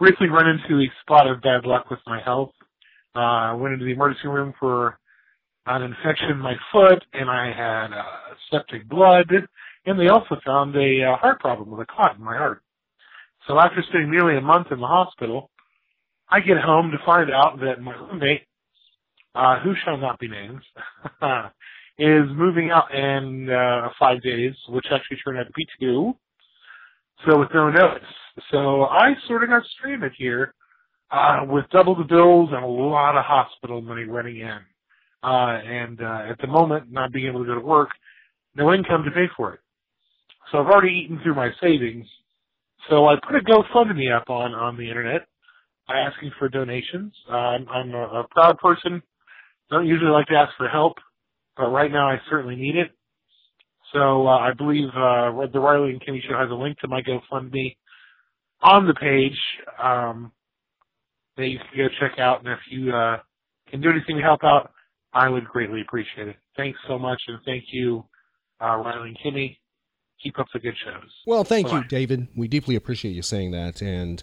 [0.00, 2.52] recently run into a spot of bad luck with my health.
[3.16, 4.98] Uh, I went into the emergency room for
[5.66, 8.04] an infection in my foot, and I had uh,
[8.50, 9.30] septic blood,
[9.86, 12.62] and they also found a uh, heart problem with a clot in my heart.
[13.46, 15.50] So after spending nearly a month in the hospital,
[16.28, 18.42] I get home to find out that my roommate,
[19.34, 20.62] uh, who shall not be named,
[21.98, 26.16] is moving out in uh, five days, which actually turned out to be two.
[27.26, 28.02] So with no notice.
[28.50, 30.54] So I sort of got stranded here
[31.10, 34.58] uh, with double the bills and a lot of hospital money running in.
[35.22, 37.90] Uh, and uh, at the moment, not being able to go to work,
[38.56, 39.60] no income to pay for it.
[40.50, 42.06] So I've already eaten through my savings.
[42.90, 45.26] So I put a GoFundMe up on on the internet,
[45.88, 47.14] asking for donations.
[47.30, 49.02] Uh, I'm, I'm a, a proud person.
[49.70, 50.98] Don't usually like to ask for help,
[51.56, 52.90] but right now I certainly need it.
[53.92, 57.00] So uh, I believe uh, the Riley and Kimmy Show has a link to my
[57.02, 57.76] GoFundMe
[58.60, 59.38] on the page
[59.80, 60.32] um,
[61.36, 62.40] that you can go check out.
[62.40, 63.18] And if you uh,
[63.70, 64.72] can do anything to help out,
[65.12, 66.36] I would greatly appreciate it.
[66.56, 68.04] Thanks so much, and thank you,
[68.60, 69.58] uh, Riley and Kimmy.
[70.22, 71.10] Keep up the good shows.
[71.26, 71.78] Well, thank Bye-bye.
[71.78, 72.28] you, David.
[72.34, 73.82] We deeply appreciate you saying that.
[73.82, 74.22] And,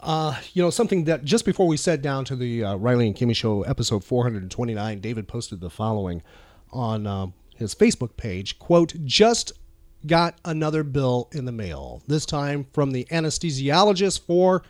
[0.00, 3.16] uh, you know, something that just before we sat down to the uh, Riley and
[3.16, 6.22] Kimmy Show episode 429, David posted the following
[6.70, 9.52] on uh, his Facebook page quote, just
[10.06, 14.62] got another bill in the mail, this time from the anesthesiologist for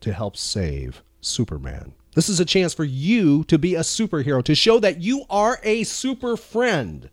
[0.00, 1.92] to help save Superman.
[2.14, 5.60] This is a chance for you to be a superhero, to show that you are
[5.62, 7.08] a super friend.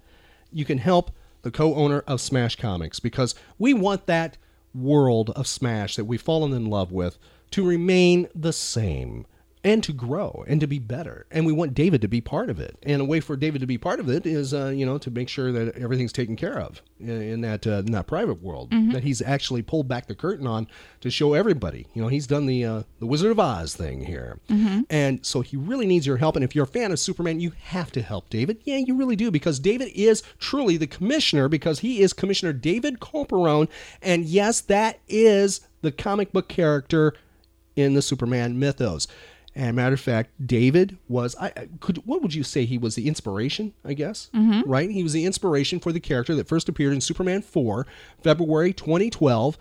[0.51, 1.11] You can help
[1.47, 4.37] the co owner of Smash Comics because we want that
[4.75, 7.17] world of Smash that we've fallen in love with
[7.51, 9.25] to remain the same
[9.67, 11.25] and to grow and to be better.
[11.29, 12.77] And we want David to be part of it.
[12.83, 15.11] And a way for David to be part of it is, uh, you know, to
[15.11, 18.71] make sure that everything's taken care of in, in that uh, in that private world
[18.71, 18.93] Mhm.
[18.93, 20.67] that he's actually pulled back the curtain on
[21.01, 21.85] to show everybody.
[21.93, 24.85] You know, he's done the uh, the Wizard of Oz thing here, Mhm.
[24.89, 26.35] and so he really needs your help.
[26.35, 28.59] And if you're a fan of Superman, you have to help David.
[28.63, 32.99] Yeah, you really do because David is truly the commissioner because he is Commissioner David
[32.99, 33.67] Corporon,
[34.01, 37.13] and yes, that is the comic book character
[37.75, 39.07] in the Superman mythos.
[39.59, 43.07] And matter of fact, David was I could what would you say he was the
[43.07, 44.29] inspiration, I guess?
[44.31, 44.61] Mhm.
[44.67, 44.91] Right?
[44.91, 47.87] He was the inspiration for the character that first appeared in Superman 4,
[48.21, 49.57] February 2012,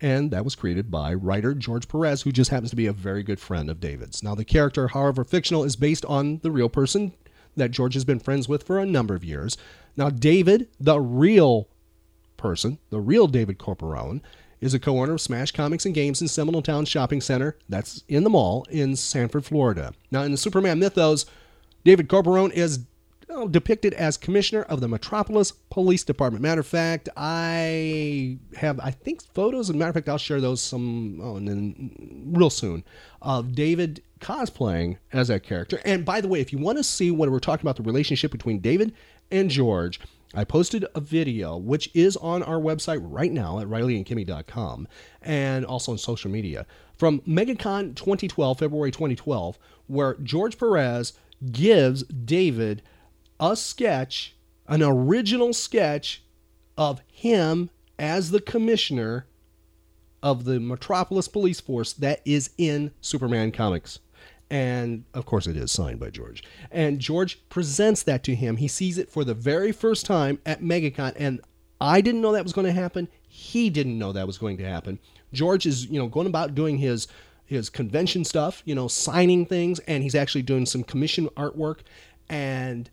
[0.00, 3.24] and that was created by writer George Perez, who just happens to be a very
[3.24, 4.22] good friend of David's.
[4.22, 7.12] Now, the character, however fictional, is based on the real person
[7.56, 9.56] that George has been friends with for a number of years.
[9.96, 11.66] Now, David, the real
[12.36, 14.20] person, the real David Corporon,
[14.64, 17.58] is a co-owner of Smash Comics and Games in Seminole Town Shopping Center.
[17.68, 19.92] That's in the mall in Sanford, Florida.
[20.10, 21.26] Now, in the Superman mythos,
[21.84, 22.80] David Corporon is
[23.28, 26.42] oh, depicted as commissioner of the Metropolis Police Department.
[26.42, 29.68] Matter of fact, I have, I think, photos.
[29.68, 32.84] As matter of fact, I'll share those some oh, and then real soon
[33.20, 35.78] of David cosplaying as that character.
[35.84, 38.32] And by the way, if you want to see when we're talking about the relationship
[38.32, 38.94] between David
[39.30, 40.00] and George,
[40.34, 44.88] I posted a video which is on our website right now at rileyandkimmy.com
[45.22, 46.66] and also on social media
[46.96, 51.12] from MegaCon 2012, February 2012, where George Perez
[51.52, 52.82] gives David
[53.38, 54.34] a sketch,
[54.66, 56.22] an original sketch
[56.76, 59.26] of him as the commissioner
[60.22, 63.98] of the Metropolis Police Force that is in Superman comics.
[64.50, 66.44] And of course, it is signed by George.
[66.70, 68.56] And George presents that to him.
[68.56, 71.14] He sees it for the very first time at MegaCon.
[71.16, 71.40] And
[71.80, 73.08] I didn't know that was going to happen.
[73.26, 74.98] He didn't know that was going to happen.
[75.32, 77.08] George is, you know, going about doing his
[77.46, 81.80] his convention stuff, you know, signing things, and he's actually doing some commission artwork.
[82.28, 82.88] And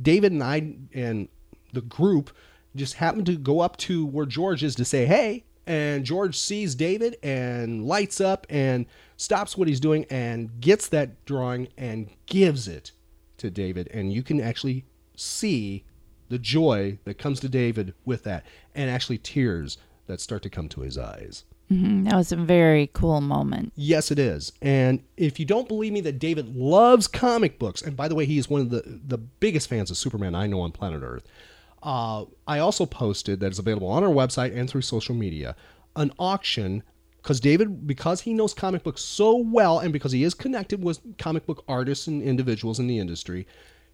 [0.00, 1.28] David and I and
[1.72, 2.30] the group
[2.76, 5.44] just happened to go up to where George is to say, hey.
[5.70, 11.24] And George sees David and lights up and stops what he's doing and gets that
[11.26, 12.90] drawing and gives it
[13.36, 13.88] to David.
[13.94, 15.84] And you can actually see
[16.28, 19.78] the joy that comes to David with that and actually tears
[20.08, 21.44] that start to come to his eyes.
[21.68, 23.72] hmm That was a very cool moment.
[23.76, 24.50] Yes, it is.
[24.60, 28.24] And if you don't believe me that David loves comic books, and by the way,
[28.24, 31.28] he is one of the, the biggest fans of Superman I know on planet Earth,
[31.82, 35.56] uh, I also posted that is available on our website and through social media
[35.96, 36.82] an auction
[37.22, 41.00] because David, because he knows comic books so well and because he is connected with
[41.18, 43.46] comic book artists and individuals in the industry,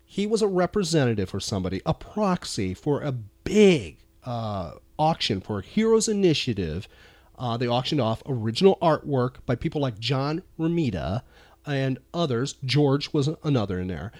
[0.04, 6.08] he was a representative for somebody, a proxy for a big uh, auction for Heroes
[6.08, 6.86] Initiative.
[7.36, 11.22] Uh, they auctioned off original artwork by people like John Romita
[11.66, 12.54] and others.
[12.64, 14.12] George was another in there.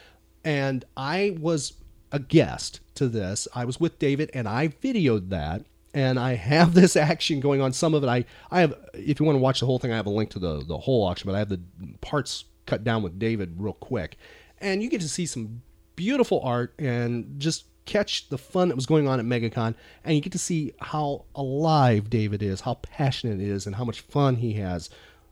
[0.44, 1.74] And I was
[2.12, 3.48] a guest to this.
[3.54, 5.64] I was with David and I videoed that.
[5.94, 7.72] And I have this action going on.
[7.72, 9.96] Some of it I, I have if you want to watch the whole thing, I
[9.96, 11.60] have a link to the, the whole auction, but I have the
[12.00, 14.16] parts cut down with David real quick.
[14.58, 15.62] And you get to see some
[15.96, 20.20] beautiful art and just catch the fun that was going on at MegaCon, and you
[20.20, 24.36] get to see how alive David is, how passionate it is, and how much fun
[24.36, 24.90] he has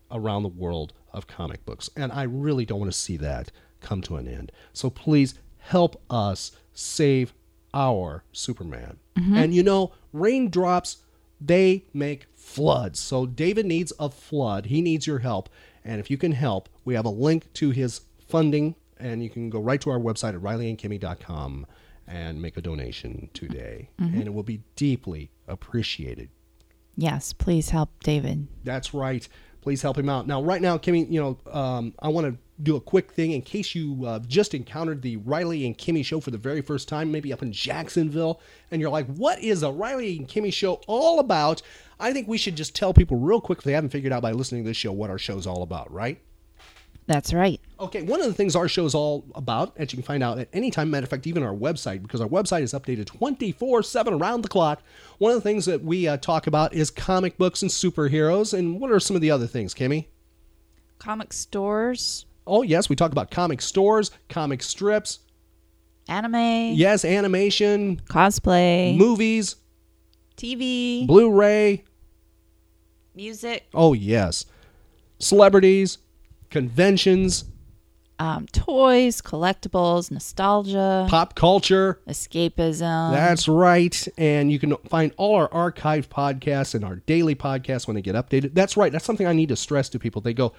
[0.09, 1.89] around the world of comic books.
[1.95, 4.51] And I really don't want to see that come to an end.
[4.73, 7.33] So please help us save
[7.73, 8.97] our Superman.
[9.17, 9.35] Mhm.
[9.35, 10.97] And you know, raindrops,
[11.41, 12.99] they make floods.
[12.99, 14.67] So David needs a flood.
[14.67, 15.49] He needs your help.
[15.83, 19.49] And if you can help, we have a link to his funding, and you can
[19.49, 21.65] go right to our website at rileyandkimmy.com
[22.07, 23.89] and make a donation today.
[23.99, 24.13] Mhm.
[24.13, 26.29] And it will be deeply appreciated.
[26.95, 28.47] Yes, please help David.
[28.63, 29.27] That's right.
[29.61, 30.27] Please help him out.
[30.27, 33.41] Now, right now, Kimmy, you know, um, I want to do a quick thing in
[33.41, 37.11] case you uh, just encountered the Riley and Kimmy show for the very first time,
[37.11, 38.39] maybe up in Jacksonville,
[38.71, 41.61] and you're like, what is a Riley and Kimmy show all about?
[41.99, 44.31] I think we should just tell people real quick if they haven't figured out by
[44.31, 46.19] listening to this show what our show's all about, right?
[47.07, 47.61] That's right.
[47.79, 50.39] Okay, one of the things our show is all about, as you can find out
[50.39, 53.83] at any time, matter of fact, even our website, because our website is updated 24
[53.83, 54.81] 7 around the clock.
[55.19, 58.57] One of the things that we uh, talk about is comic books and superheroes.
[58.57, 60.05] And what are some of the other things, Kimmy?
[60.97, 65.19] Comic stores, Oh, yes, we talk about comic stores, comic strips,
[66.07, 69.55] anime, yes, animation, cosplay, movies,
[70.37, 71.83] TV, Blu ray.
[73.15, 74.45] music, Oh, yes,
[75.19, 75.97] celebrities,
[76.49, 77.45] conventions,
[78.19, 81.99] um, toys, collectibles, nostalgia, pop culture.
[82.07, 83.11] escapism.
[83.11, 84.07] That's right.
[84.17, 88.15] And you can find all our archived podcasts and our daily podcasts when they get
[88.15, 88.53] updated.
[88.53, 88.89] That's right.
[88.91, 90.21] That's something I need to stress to people.
[90.21, 90.53] They go,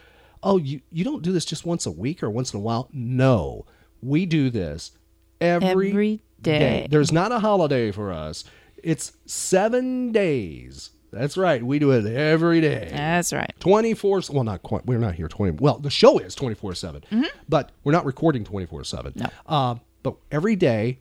[0.46, 2.88] Oh, you, you don't do this just once a week or once in a while?
[2.92, 3.66] No,
[4.00, 4.92] we do this
[5.40, 6.86] every, Every day.
[6.88, 8.44] There's not a holiday for us,
[8.82, 10.90] it's seven days.
[11.10, 11.62] That's right.
[11.62, 12.88] We do it every day.
[12.92, 13.52] That's right.
[13.58, 17.02] 24 well not quite we're not here 20 well the show is 24 7
[17.48, 19.26] but we're not recording 24 7 No.
[19.46, 20.98] uh, but every day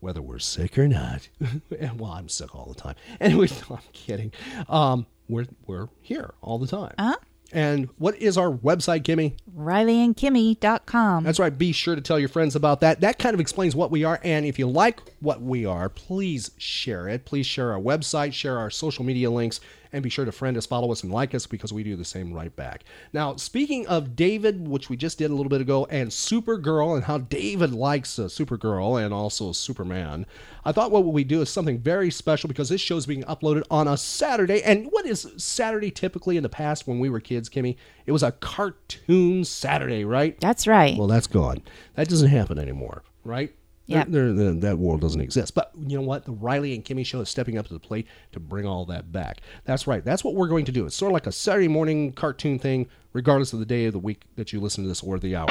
[0.00, 1.28] whether we're sick or not
[1.96, 4.30] well i'm sick all the time anyway no, i'm kidding
[4.68, 7.16] um, we're we're here all the time Uh-huh.
[7.56, 11.24] And what is our website kimmy RileyandKimmy.com.
[11.24, 11.56] that's right.
[11.56, 13.00] Be sure to tell your friends about that.
[13.00, 14.20] That kind of explains what we are.
[14.22, 17.24] And if you like what we are, please share it.
[17.24, 19.60] Please share our website, share our social media links,
[19.92, 22.04] and be sure to friend us, follow us, and like us because we do the
[22.04, 22.84] same right back.
[23.12, 27.04] Now, speaking of David, which we just did a little bit ago, and Supergirl, and
[27.04, 30.26] how David likes uh, Supergirl and also Superman,
[30.64, 33.62] I thought what we do is something very special because this show is being uploaded
[33.70, 34.62] on a Saturday.
[34.62, 37.76] And what is Saturday typically in the past when we were kids, Kimmy?
[38.04, 40.38] It was a cartoon Saturday, right?
[40.40, 40.96] That's right.
[40.96, 41.62] Well, that's gone.
[41.94, 43.54] That doesn't happen anymore, right?
[43.86, 44.08] Yep.
[44.08, 45.54] There, there- that world doesn't exist.
[45.54, 46.24] But you know what?
[46.24, 49.12] The Riley and Kimmy show is stepping up to the plate to bring all that
[49.12, 49.40] back.
[49.64, 50.04] That's right.
[50.04, 50.86] That's what we're going to do.
[50.86, 53.98] It's sort of like a Saturday morning cartoon thing, regardless of the day of the
[53.98, 55.46] week that you listen to this or the hour.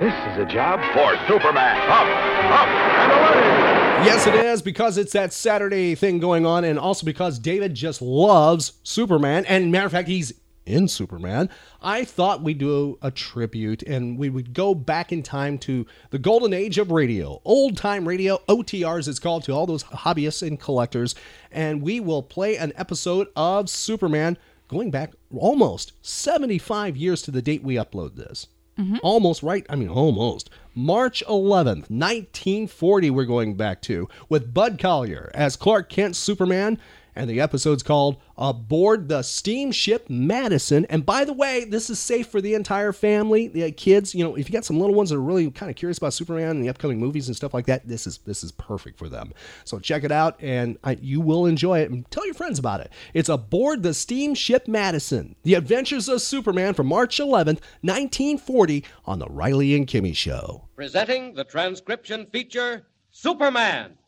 [0.00, 1.76] This is a job for Superman.
[1.88, 2.06] Up,
[2.52, 4.06] up, and away!
[4.06, 8.02] Yes, it is because it's that Saturday thing going on, and also because David just
[8.02, 9.46] loves Superman.
[9.46, 10.32] And matter of fact, he's
[10.66, 11.50] in Superman.
[11.82, 16.18] I thought we'd do a tribute and we would go back in time to the
[16.18, 20.58] golden age of radio, old time radio, OTRs, it's called to all those hobbyists and
[20.58, 21.14] collectors.
[21.50, 27.42] And we will play an episode of Superman going back almost 75 years to the
[27.42, 28.46] date we upload this.
[28.78, 28.96] Mm-hmm.
[29.02, 29.64] Almost right.
[29.68, 30.50] I mean, almost.
[30.74, 36.78] March 11th, 1940, we're going back to, with Bud Collyer as Clark Kent Superman.
[37.16, 40.84] And the episode's called Aboard the Steamship Madison.
[40.86, 43.48] And by the way, this is safe for the entire family.
[43.48, 45.76] The kids, you know, if you got some little ones that are really kind of
[45.76, 48.52] curious about Superman and the upcoming movies and stuff like that, this is this is
[48.52, 49.32] perfect for them.
[49.64, 51.90] So check it out, and I, you will enjoy it.
[51.90, 52.90] And tell your friends about it.
[53.12, 59.26] It's Aboard the Steamship Madison: The Adventures of Superman from March 11th, 1940, on the
[59.26, 60.68] Riley and Kimmy Show.
[60.74, 63.98] Presenting the transcription feature Superman.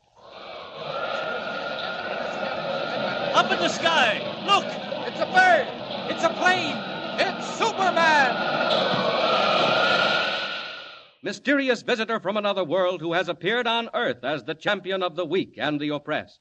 [3.37, 4.17] Up in the sky!
[4.47, 4.65] Look!
[5.07, 5.69] It's a bird!
[6.11, 6.75] It's a plane!
[7.21, 8.35] It's Superman!
[11.23, 15.27] Mysterious visitor from another world who has appeared on Earth as the champion of the
[15.27, 16.41] weak and the oppressed.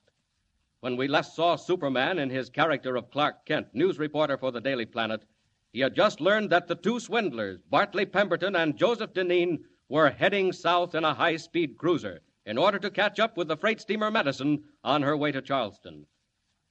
[0.79, 4.61] When we last saw Superman in his character of Clark Kent, news reporter for the
[4.61, 5.25] Daily Planet,
[5.73, 10.53] he had just learned that the two swindlers, Bartley Pemberton and Joseph Deneen, were heading
[10.53, 14.09] south in a high speed cruiser in order to catch up with the freight steamer
[14.09, 16.05] Madison on her way to Charleston.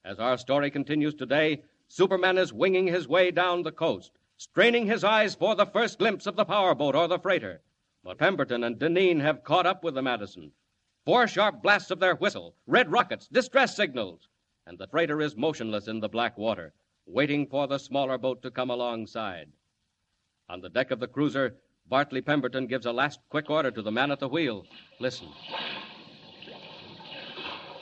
[0.04, 5.02] As our story continues today, Superman is winging his way down the coast, straining his
[5.02, 7.62] eyes for the first glimpse of the powerboat or the freighter.
[8.02, 10.52] But Pemberton and Deneen have caught up with the Madison.
[11.06, 14.28] Four sharp blasts of their whistle, red rockets, distress signals,
[14.66, 16.74] and the freighter is motionless in the black water,
[17.06, 19.50] waiting for the smaller boat to come alongside.
[20.50, 23.92] On the deck of the cruiser, Bartley Pemberton gives a last quick order to the
[23.92, 24.66] man at the wheel.
[25.00, 25.28] Listen.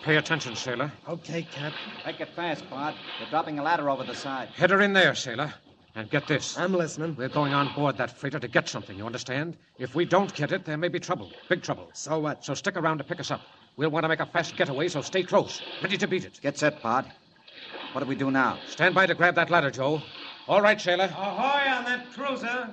[0.03, 0.91] Pay attention, sailor.
[1.09, 1.73] Okay, Cap.
[2.05, 2.95] Make it fast, Bart.
[3.19, 4.49] They're dropping a ladder over the side.
[4.49, 5.55] Head her in there, sailor.
[5.95, 6.59] And get this.
[6.59, 7.15] I'm listening.
[7.17, 9.57] We're going on board that freighter to get something, you understand?
[9.79, 11.31] If we don't get it, there may be trouble.
[11.49, 11.91] Big trouble.
[11.93, 12.45] So what?
[12.45, 13.43] So stick around to pick us up.
[13.77, 15.63] We'll want to make a fast getaway, so stay close.
[15.83, 16.41] Ready to beat it.
[16.43, 17.07] Get set, Bart.
[17.93, 18.59] What do we do now?
[18.69, 20.03] Stand by to grab that ladder, Joe.
[20.49, 21.05] All right, sailor.
[21.05, 22.71] Ahoy on that cruiser.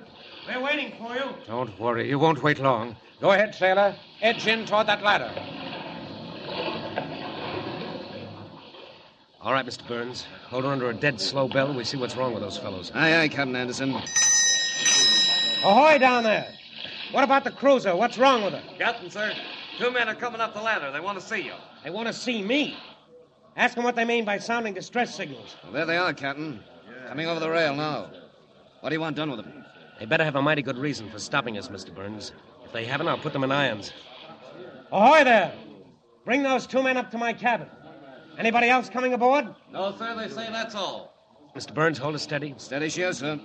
[0.48, 1.34] We're waiting for you.
[1.46, 2.08] Don't worry.
[2.08, 2.96] You won't wait long.
[3.20, 3.94] Go ahead, sailor.
[4.22, 5.30] Edge in toward that ladder.
[9.42, 9.86] All right, Mr.
[9.88, 10.26] Burns.
[10.48, 12.92] Hold her under a dead slow bell and we see what's wrong with those fellows.
[12.94, 13.94] Aye, aye, Captain Anderson.
[15.64, 16.46] Ahoy down there.
[17.12, 17.96] What about the cruiser?
[17.96, 18.62] What's wrong with her?
[18.78, 19.32] Captain, sir,
[19.78, 20.92] two men are coming up the ladder.
[20.92, 21.54] They want to see you.
[21.82, 22.76] They want to see me.
[23.56, 25.56] Ask them what they mean by sounding distress signals.
[25.64, 26.60] Well, there they are, Captain.
[27.08, 28.10] Coming over the rail now.
[28.80, 29.64] What do you want done with them?
[29.98, 31.94] They better have a mighty good reason for stopping us, Mr.
[31.94, 32.32] Burns.
[32.64, 33.92] If they haven't, I'll put them in irons.
[34.92, 35.52] Ahoy there.
[36.24, 37.68] Bring those two men up to my cabin.
[38.38, 39.54] Anybody else coming aboard?
[39.72, 41.14] No, sir, they say that's all.
[41.54, 41.74] Mr.
[41.74, 42.54] Burns, hold it steady.
[42.58, 43.38] Steady, she is, sir.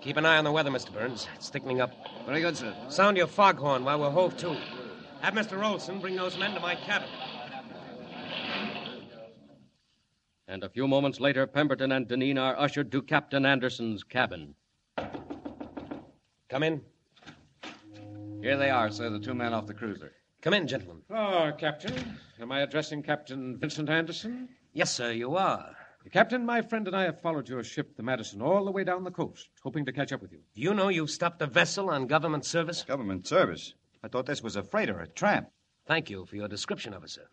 [0.00, 0.92] Keep an eye on the weather, Mr.
[0.92, 1.28] Burns.
[1.34, 1.92] It's thickening up.
[2.24, 2.74] Very good, sir.
[2.88, 4.56] Sound your foghorn while we're hove to.
[5.20, 5.62] Have Mr.
[5.64, 7.08] Olson bring those men to my cabin.
[10.46, 14.54] And a few moments later, Pemberton and Deneen are ushered to Captain Anderson's cabin.
[16.48, 16.80] Come in.
[18.40, 20.12] Here they are, sir, the two men off the cruiser.
[20.40, 21.02] Come in, gentlemen.
[21.10, 22.16] Oh, Captain.
[22.40, 24.48] Am I addressing Captain Vincent Anderson?
[24.72, 25.74] Yes, sir, you are.
[26.12, 29.04] Captain, my friend and I have followed your ship, the Madison, all the way down
[29.04, 30.38] the coast, hoping to catch up with you.
[30.54, 32.82] Do you know you've stopped a vessel on government service?
[32.84, 33.74] Government service?
[34.02, 35.48] I thought this was a freighter, a tramp.
[35.86, 37.26] Thank you for your description of it, sir.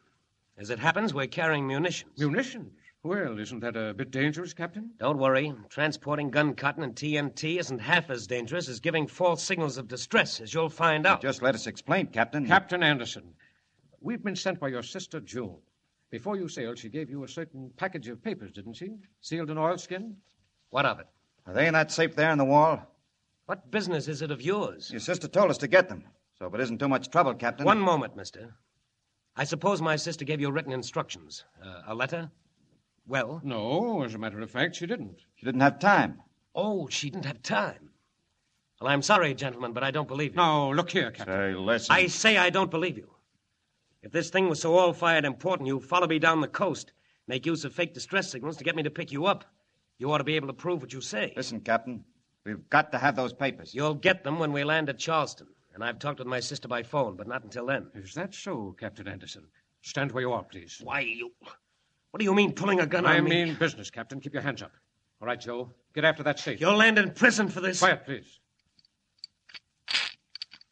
[0.57, 2.19] As it happens, we're carrying munitions.
[2.19, 2.73] Munitions?
[3.05, 4.89] Well, isn't that a bit dangerous, Captain?
[4.97, 5.53] Don't worry.
[5.69, 10.41] Transporting gun cotton and TNT isn't half as dangerous as giving false signals of distress,
[10.41, 11.21] as you'll find out.
[11.21, 12.47] Just let us explain, Captain.
[12.47, 13.35] Captain Anderson,
[14.01, 15.57] we've been sent by your sister, June.
[16.09, 18.95] Before you sailed, she gave you a certain package of papers, didn't she?
[19.21, 20.15] Sealed in oilskin?
[20.71, 21.05] What of it?
[21.45, 22.91] Are they in that safe there in the wall?
[23.45, 24.89] What business is it of yours?
[24.89, 26.05] Your sister told us to get them.
[26.39, 27.67] So if it isn't too much trouble, Captain.
[27.67, 28.55] One moment, mister.
[29.35, 31.43] I suppose my sister gave you written instructions.
[31.63, 32.31] Uh, a letter?
[33.07, 33.41] Well?
[33.43, 35.17] No, as a matter of fact, she didn't.
[35.35, 36.21] She didn't have time.
[36.53, 37.89] Oh, she didn't have time.
[38.81, 40.37] Well, I'm sorry, gentlemen, but I don't believe you.
[40.37, 41.53] No, look here, Captain.
[41.53, 41.95] Say, listen.
[41.95, 43.09] I say I don't believe you.
[44.01, 46.93] If this thing was so all fired important, you'd follow me down the coast,
[47.27, 49.45] make use of fake distress signals to get me to pick you up.
[49.97, 51.33] You ought to be able to prove what you say.
[51.35, 52.03] Listen, Captain.
[52.45, 53.73] We've got to have those papers.
[53.73, 55.47] You'll get them when we land at Charleston.
[55.73, 57.87] And I've talked with my sister by phone, but not until then.
[57.95, 59.43] Is that so, Captain Anderson?
[59.81, 60.79] Stand where you are, please.
[60.83, 61.31] Why, you.
[62.15, 63.41] What do you mean pulling a gun I on me?
[63.41, 64.21] I mean business, Captain.
[64.21, 64.71] Keep your hands up.
[65.19, 65.73] All right, Joe.
[65.93, 66.61] Get after that safe.
[66.61, 67.79] You'll land in prison for this.
[67.79, 68.39] Quiet, please.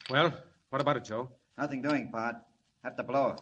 [0.10, 0.34] Well,
[0.70, 1.28] what about it, Joe?
[1.58, 2.38] Nothing doing, Bart.
[2.86, 3.42] Have to blow it.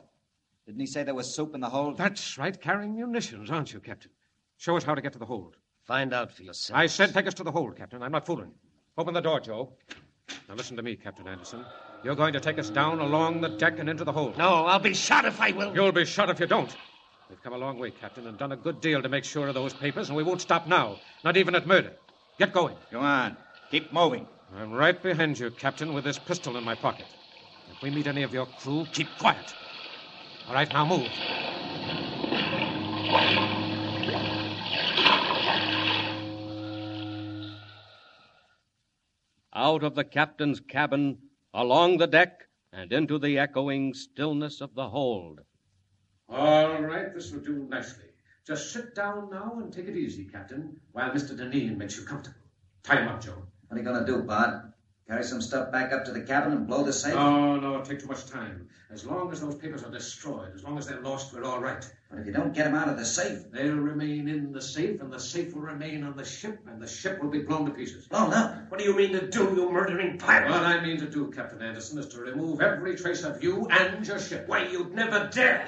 [0.66, 1.95] Didn't he say there was soup in the hold?
[1.95, 2.60] That's right.
[2.60, 4.10] Carrying munitions, aren't you, Captain?
[4.58, 5.58] Show us how to get to the hold.
[5.86, 6.80] Find out for yourself.
[6.80, 8.02] I said take us to the hold, Captain.
[8.02, 8.52] I'm not fooling.
[8.97, 9.74] Open the door, Joe.
[10.49, 11.64] Now listen to me, Captain Anderson.
[12.04, 14.39] You're going to take us down along the deck and into the hold.
[14.39, 15.76] No, I'll be shot if I will.
[15.76, 16.76] You'll be shot if you don't.
[17.32, 19.54] We've come a long way, Captain, and done a good deal to make sure of
[19.54, 21.00] those papers, and we won't stop now.
[21.24, 21.94] Not even at murder.
[22.38, 22.76] Get going.
[22.92, 23.38] Go on.
[23.72, 24.28] Keep moving.
[24.54, 27.06] I'm right behind you, Captain, with this pistol in my pocket.
[27.72, 29.56] If we meet any of your crew, keep quiet.
[30.50, 31.08] All right, now move.
[39.56, 41.18] Out of the captain's cabin,
[41.54, 42.42] along the deck,
[42.74, 45.40] and into the echoing stillness of the hold.
[46.32, 48.06] All right, this will do nicely.
[48.48, 51.38] Just sit down now and take it easy, Captain, while Mr.
[51.38, 52.40] Deneen makes you comfortable.
[52.84, 53.44] Tie him up, Joe.
[53.68, 54.66] What are you going to do, Bart?
[55.08, 57.14] Carry some stuff back up to the cabin and blow the safe?
[57.16, 58.70] No, no, it'll take too much time.
[58.92, 61.86] As long as those papers are destroyed, as long as they're lost, we're all right.
[62.10, 65.02] But if you don't get them out of the safe, They'll remain in the safe,
[65.02, 67.72] and the safe will remain on the ship, and the ship will be blown to
[67.72, 68.08] pieces.
[68.08, 68.72] blown up.
[68.72, 70.50] What do you mean to do, you murdering pirate?
[70.50, 74.08] What I mean to do, Captain Anderson, is to remove every trace of you and
[74.08, 74.48] your ship.
[74.48, 75.68] Why, you'd never dare.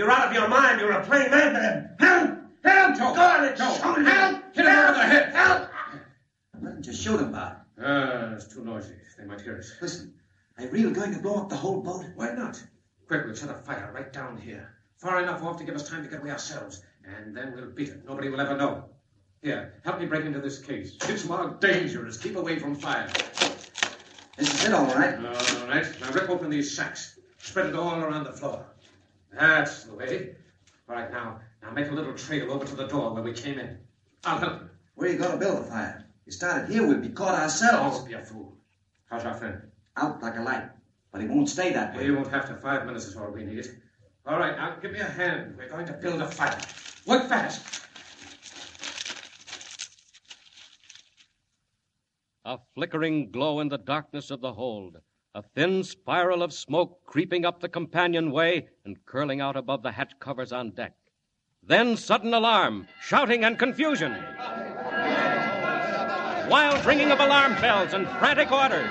[0.00, 0.80] You're out of your mind.
[0.80, 1.90] You're a plain madman.
[2.00, 2.38] Help!
[2.64, 3.14] Help, Joe!
[3.14, 4.06] Go on and Joe, shoot him.
[4.06, 4.42] help!
[4.54, 5.34] Hit him over the head!
[5.34, 5.68] Help!
[6.58, 7.58] Why didn't shoot him, Bart?
[7.78, 8.94] Ah, it's too noisy.
[9.18, 9.70] They might hear us.
[9.82, 10.14] Listen,
[10.56, 12.06] are you really going to blow up the whole boat?
[12.14, 12.58] Why not?
[13.08, 14.74] Quick, we'll set a fire right down here.
[14.96, 16.82] Far enough off to give us time to get away ourselves.
[17.04, 18.02] And then we'll beat it.
[18.06, 18.86] Nobody will ever know.
[19.42, 20.96] Here, help me break into this case.
[21.10, 22.16] It's marked dangerous.
[22.16, 23.10] Keep away from fire.
[24.38, 25.16] This is it, all right.
[25.16, 25.86] All right.
[26.00, 27.20] Now rip open these sacks.
[27.36, 28.64] Spread it all around the floor.
[29.32, 30.34] That's the way.
[30.88, 33.58] All right, now, now make a little trail over to the door where we came
[33.58, 33.78] in.
[34.24, 34.70] I'll help you.
[34.94, 36.04] Where you gonna build the fire?
[36.26, 37.98] You started here, we'd be caught ourselves.
[37.98, 38.56] Don't be a fool.
[39.08, 39.62] How's our friend?
[39.96, 40.68] Out like a light.
[41.12, 42.06] But he won't stay that way.
[42.06, 42.54] You won't have to.
[42.54, 43.66] Five minutes is all we need.
[44.26, 45.56] All right, now give me a hand.
[45.56, 46.58] We're going to build a fire.
[47.06, 47.82] Work fast.
[52.44, 54.98] A flickering glow in the darkness of the hold,
[55.34, 60.12] a thin spiral of smoke creeping up the companionway and curling out above the hatch
[60.18, 60.94] covers on deck.
[61.62, 64.12] Then sudden alarm, shouting, and confusion.
[66.50, 68.90] Wild ringing of alarm bells and frantic orders.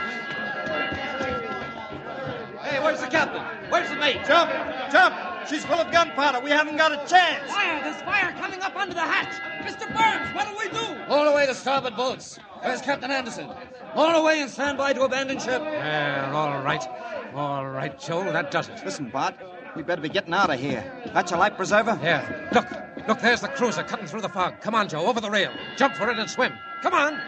[2.61, 3.43] Hey, where's the captain?
[3.69, 4.23] Where's the mate?
[4.25, 4.49] Jump!
[4.91, 5.28] Jump!
[5.49, 6.41] She's full of gunpowder.
[6.41, 7.51] We haven't got a chance.
[7.51, 7.83] Fire!
[7.83, 9.33] There's fire coming up under the hatch!
[9.65, 9.87] Mr.
[9.87, 11.03] Burns, what do we do?
[11.05, 12.37] Haul away the starboard boats.
[12.61, 13.49] Where's Captain Anderson?
[13.93, 15.61] Haul away and stand by to abandon ship.
[15.63, 16.85] Yeah, all right.
[17.33, 18.79] All right, Joe, that does it.
[18.85, 19.35] Listen, Bart,
[19.75, 20.83] we better be getting out of here.
[21.13, 21.99] Got your life preserver?
[22.03, 22.49] Yeah.
[22.53, 24.61] Look, look, there's the cruiser cutting through the fog.
[24.61, 25.51] Come on, Joe, over the rail.
[25.77, 26.53] Jump for it and swim.
[26.83, 27.19] Come on.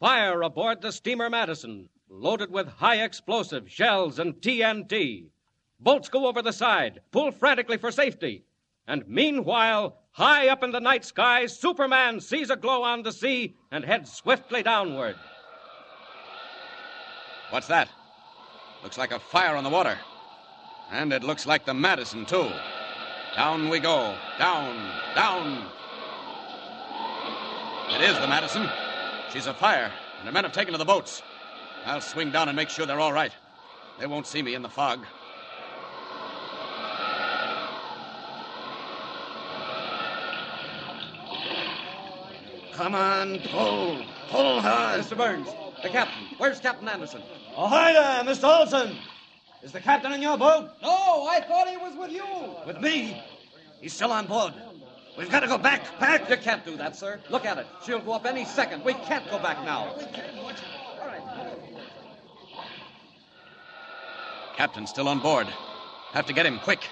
[0.00, 5.26] Fire aboard the steamer Madison, loaded with high explosive shells and TNT.
[5.80, 8.44] Bolts go over the side, pull frantically for safety.
[8.86, 13.56] And meanwhile, high up in the night sky, Superman sees a glow on the sea
[13.70, 15.16] and heads swiftly downward.
[17.50, 17.88] What's that?
[18.82, 19.98] Looks like a fire on the water.
[20.90, 22.50] And it looks like the Madison, too.
[23.36, 24.16] Down we go.
[24.38, 25.66] Down, down.
[27.90, 28.68] It is the Madison.
[29.32, 31.22] She's afire, and her men have taken to the boats.
[31.84, 33.32] I'll swing down and make sure they're all right.
[33.98, 35.04] They won't see me in the fog.
[42.72, 44.04] Come on, pull.
[44.30, 45.00] Pull hard.
[45.00, 45.16] Mr.
[45.16, 45.46] Burns,
[45.82, 46.26] the captain.
[46.38, 47.22] Where's Captain Anderson?
[47.56, 48.44] Oh, hi there, Mr.
[48.44, 48.96] Olson.
[49.62, 50.70] Is the captain in your boat?
[50.82, 52.26] No, I thought he was with you.
[52.66, 53.22] With me?
[53.80, 54.54] He's still on board.
[55.16, 56.28] We've got to go back, back.
[56.28, 57.20] You can't do that, sir.
[57.30, 57.66] Look at it.
[57.86, 58.84] She'll go up any second.
[58.84, 59.94] We can't go back now.
[64.56, 65.48] Captain's still on board.
[66.12, 66.86] Have to get him quick.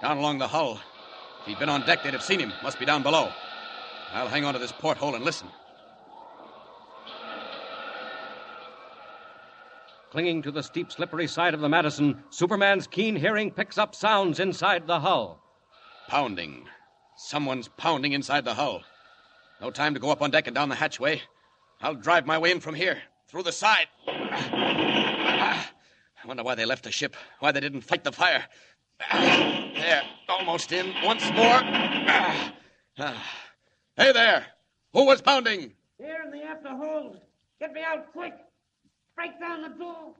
[0.00, 0.80] Down along the hull.
[1.40, 2.52] If he'd been on deck, they'd have seen him.
[2.62, 3.32] Must be down below.
[4.12, 5.48] I'll hang on to this porthole and listen.
[10.10, 14.38] Clinging to the steep, slippery side of the Madison, Superman's keen hearing picks up sounds
[14.38, 15.42] inside the hull.
[16.06, 16.66] Pounding.
[17.16, 18.82] Someone's pounding inside the hull.
[19.60, 21.20] No time to go up on deck and down the hatchway.
[21.80, 23.88] I'll drive my way in from here, through the side.
[26.24, 28.42] I wonder why they left the ship, why they didn't fight the fire.
[29.12, 30.94] There, almost in.
[31.04, 31.60] Once more.
[32.96, 33.30] Ah.
[33.96, 34.46] Hey there!
[34.94, 35.72] Who was pounding?
[35.98, 37.20] Here in the after hold.
[37.60, 38.32] Get me out quick.
[39.14, 40.14] Break down the door.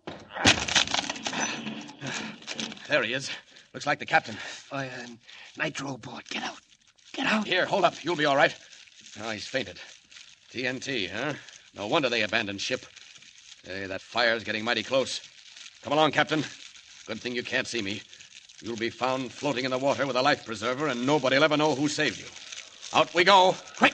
[2.88, 3.30] There he is.
[3.72, 4.34] Looks like the captain.
[4.34, 5.18] Fire and
[5.56, 6.28] nitro aboard.
[6.28, 6.58] Get out.
[7.14, 7.46] Get out.
[7.46, 8.04] Here, hold up.
[8.04, 8.54] You'll be all right.
[9.22, 9.80] Oh, he's fainted.
[10.52, 11.32] TNT, huh?
[11.74, 12.84] No wonder they abandoned ship.
[13.64, 15.20] Hey, that fire's getting mighty close.
[15.84, 16.42] Come along, Captain.
[17.06, 18.00] Good thing you can't see me.
[18.62, 21.74] You'll be found floating in the water with a life preserver, and nobody'll ever know
[21.74, 22.24] who saved you.
[22.98, 23.54] Out we go.
[23.76, 23.92] Quick!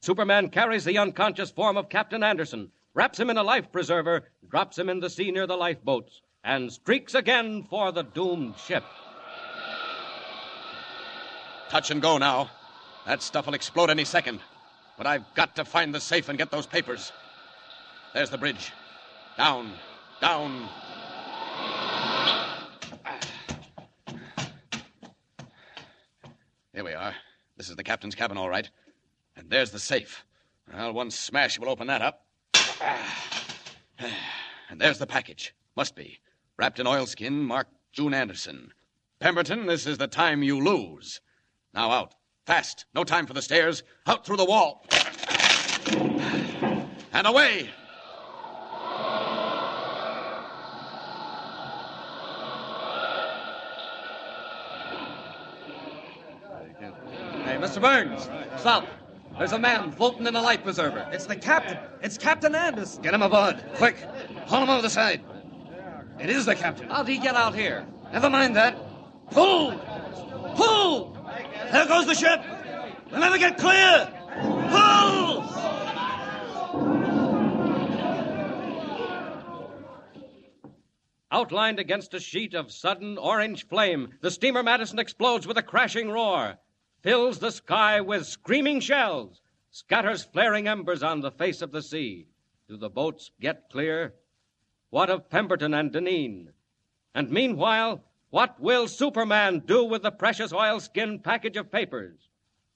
[0.00, 4.76] Superman carries the unconscious form of Captain Anderson, wraps him in a life preserver, drops
[4.76, 8.82] him in the sea near the lifeboats, and streaks again for the doomed ship.
[11.68, 12.50] Touch and go now.
[13.06, 14.40] That stuff will explode any second.
[14.96, 17.12] But I've got to find the safe and get those papers.
[18.14, 18.72] There's the bridge.
[19.36, 19.72] Down,
[20.20, 20.68] down.
[26.72, 27.14] Here we are.
[27.56, 28.68] This is the captain's cabin, all right.
[29.36, 30.24] And there's the safe.
[30.72, 32.26] Well, one smash will open that up.
[34.68, 35.54] And there's the package.
[35.76, 36.18] Must be.
[36.58, 38.72] Wrapped in oilskin, marked June Anderson.
[39.20, 41.20] Pemberton, this is the time you lose.
[41.74, 42.14] Now out.
[42.46, 42.86] Fast.
[42.94, 43.82] No time for the stairs.
[44.06, 44.86] Out through the wall.
[47.12, 47.70] And away.
[57.44, 57.80] Hey, Mr.
[57.80, 58.28] Burns,
[58.60, 58.86] stop.
[59.38, 61.08] There's a man floating in a life preserver.
[61.12, 61.78] It's the captain.
[62.02, 63.02] It's Captain Anderson.
[63.02, 63.62] Get him aboard.
[63.74, 63.96] Quick.
[64.46, 65.22] Haul him over the side.
[66.18, 66.88] It is the captain.
[66.88, 67.86] How'd he get out here?
[68.12, 68.76] Never mind that.
[69.30, 69.78] Pull!
[70.56, 71.15] Pull!
[71.72, 72.40] There goes the ship.
[73.10, 74.12] We'll never get clear.
[74.70, 75.26] Pull!
[81.30, 86.10] Outlined against a sheet of sudden orange flame, the steamer Madison explodes with a crashing
[86.10, 86.56] roar,
[87.02, 92.26] fills the sky with screaming shells, scatters flaring embers on the face of the sea.
[92.68, 94.14] Do the boats get clear?
[94.90, 96.48] What of Pemberton and Deneen?
[97.14, 98.02] And meanwhile,
[98.36, 102.28] what will Superman do with the precious oilskin package of papers?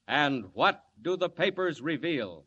[0.07, 2.45] And what do the papers reveal?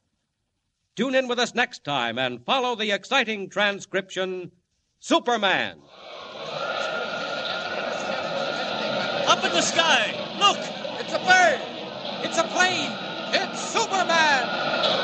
[0.97, 4.51] Tune in with us next time and follow the exciting transcription
[4.99, 5.79] Superman.
[9.29, 10.11] Up in the sky!
[10.41, 10.59] Look!
[10.99, 11.61] It's a bird!
[12.25, 12.91] It's a plane!
[13.33, 15.04] It's Superman!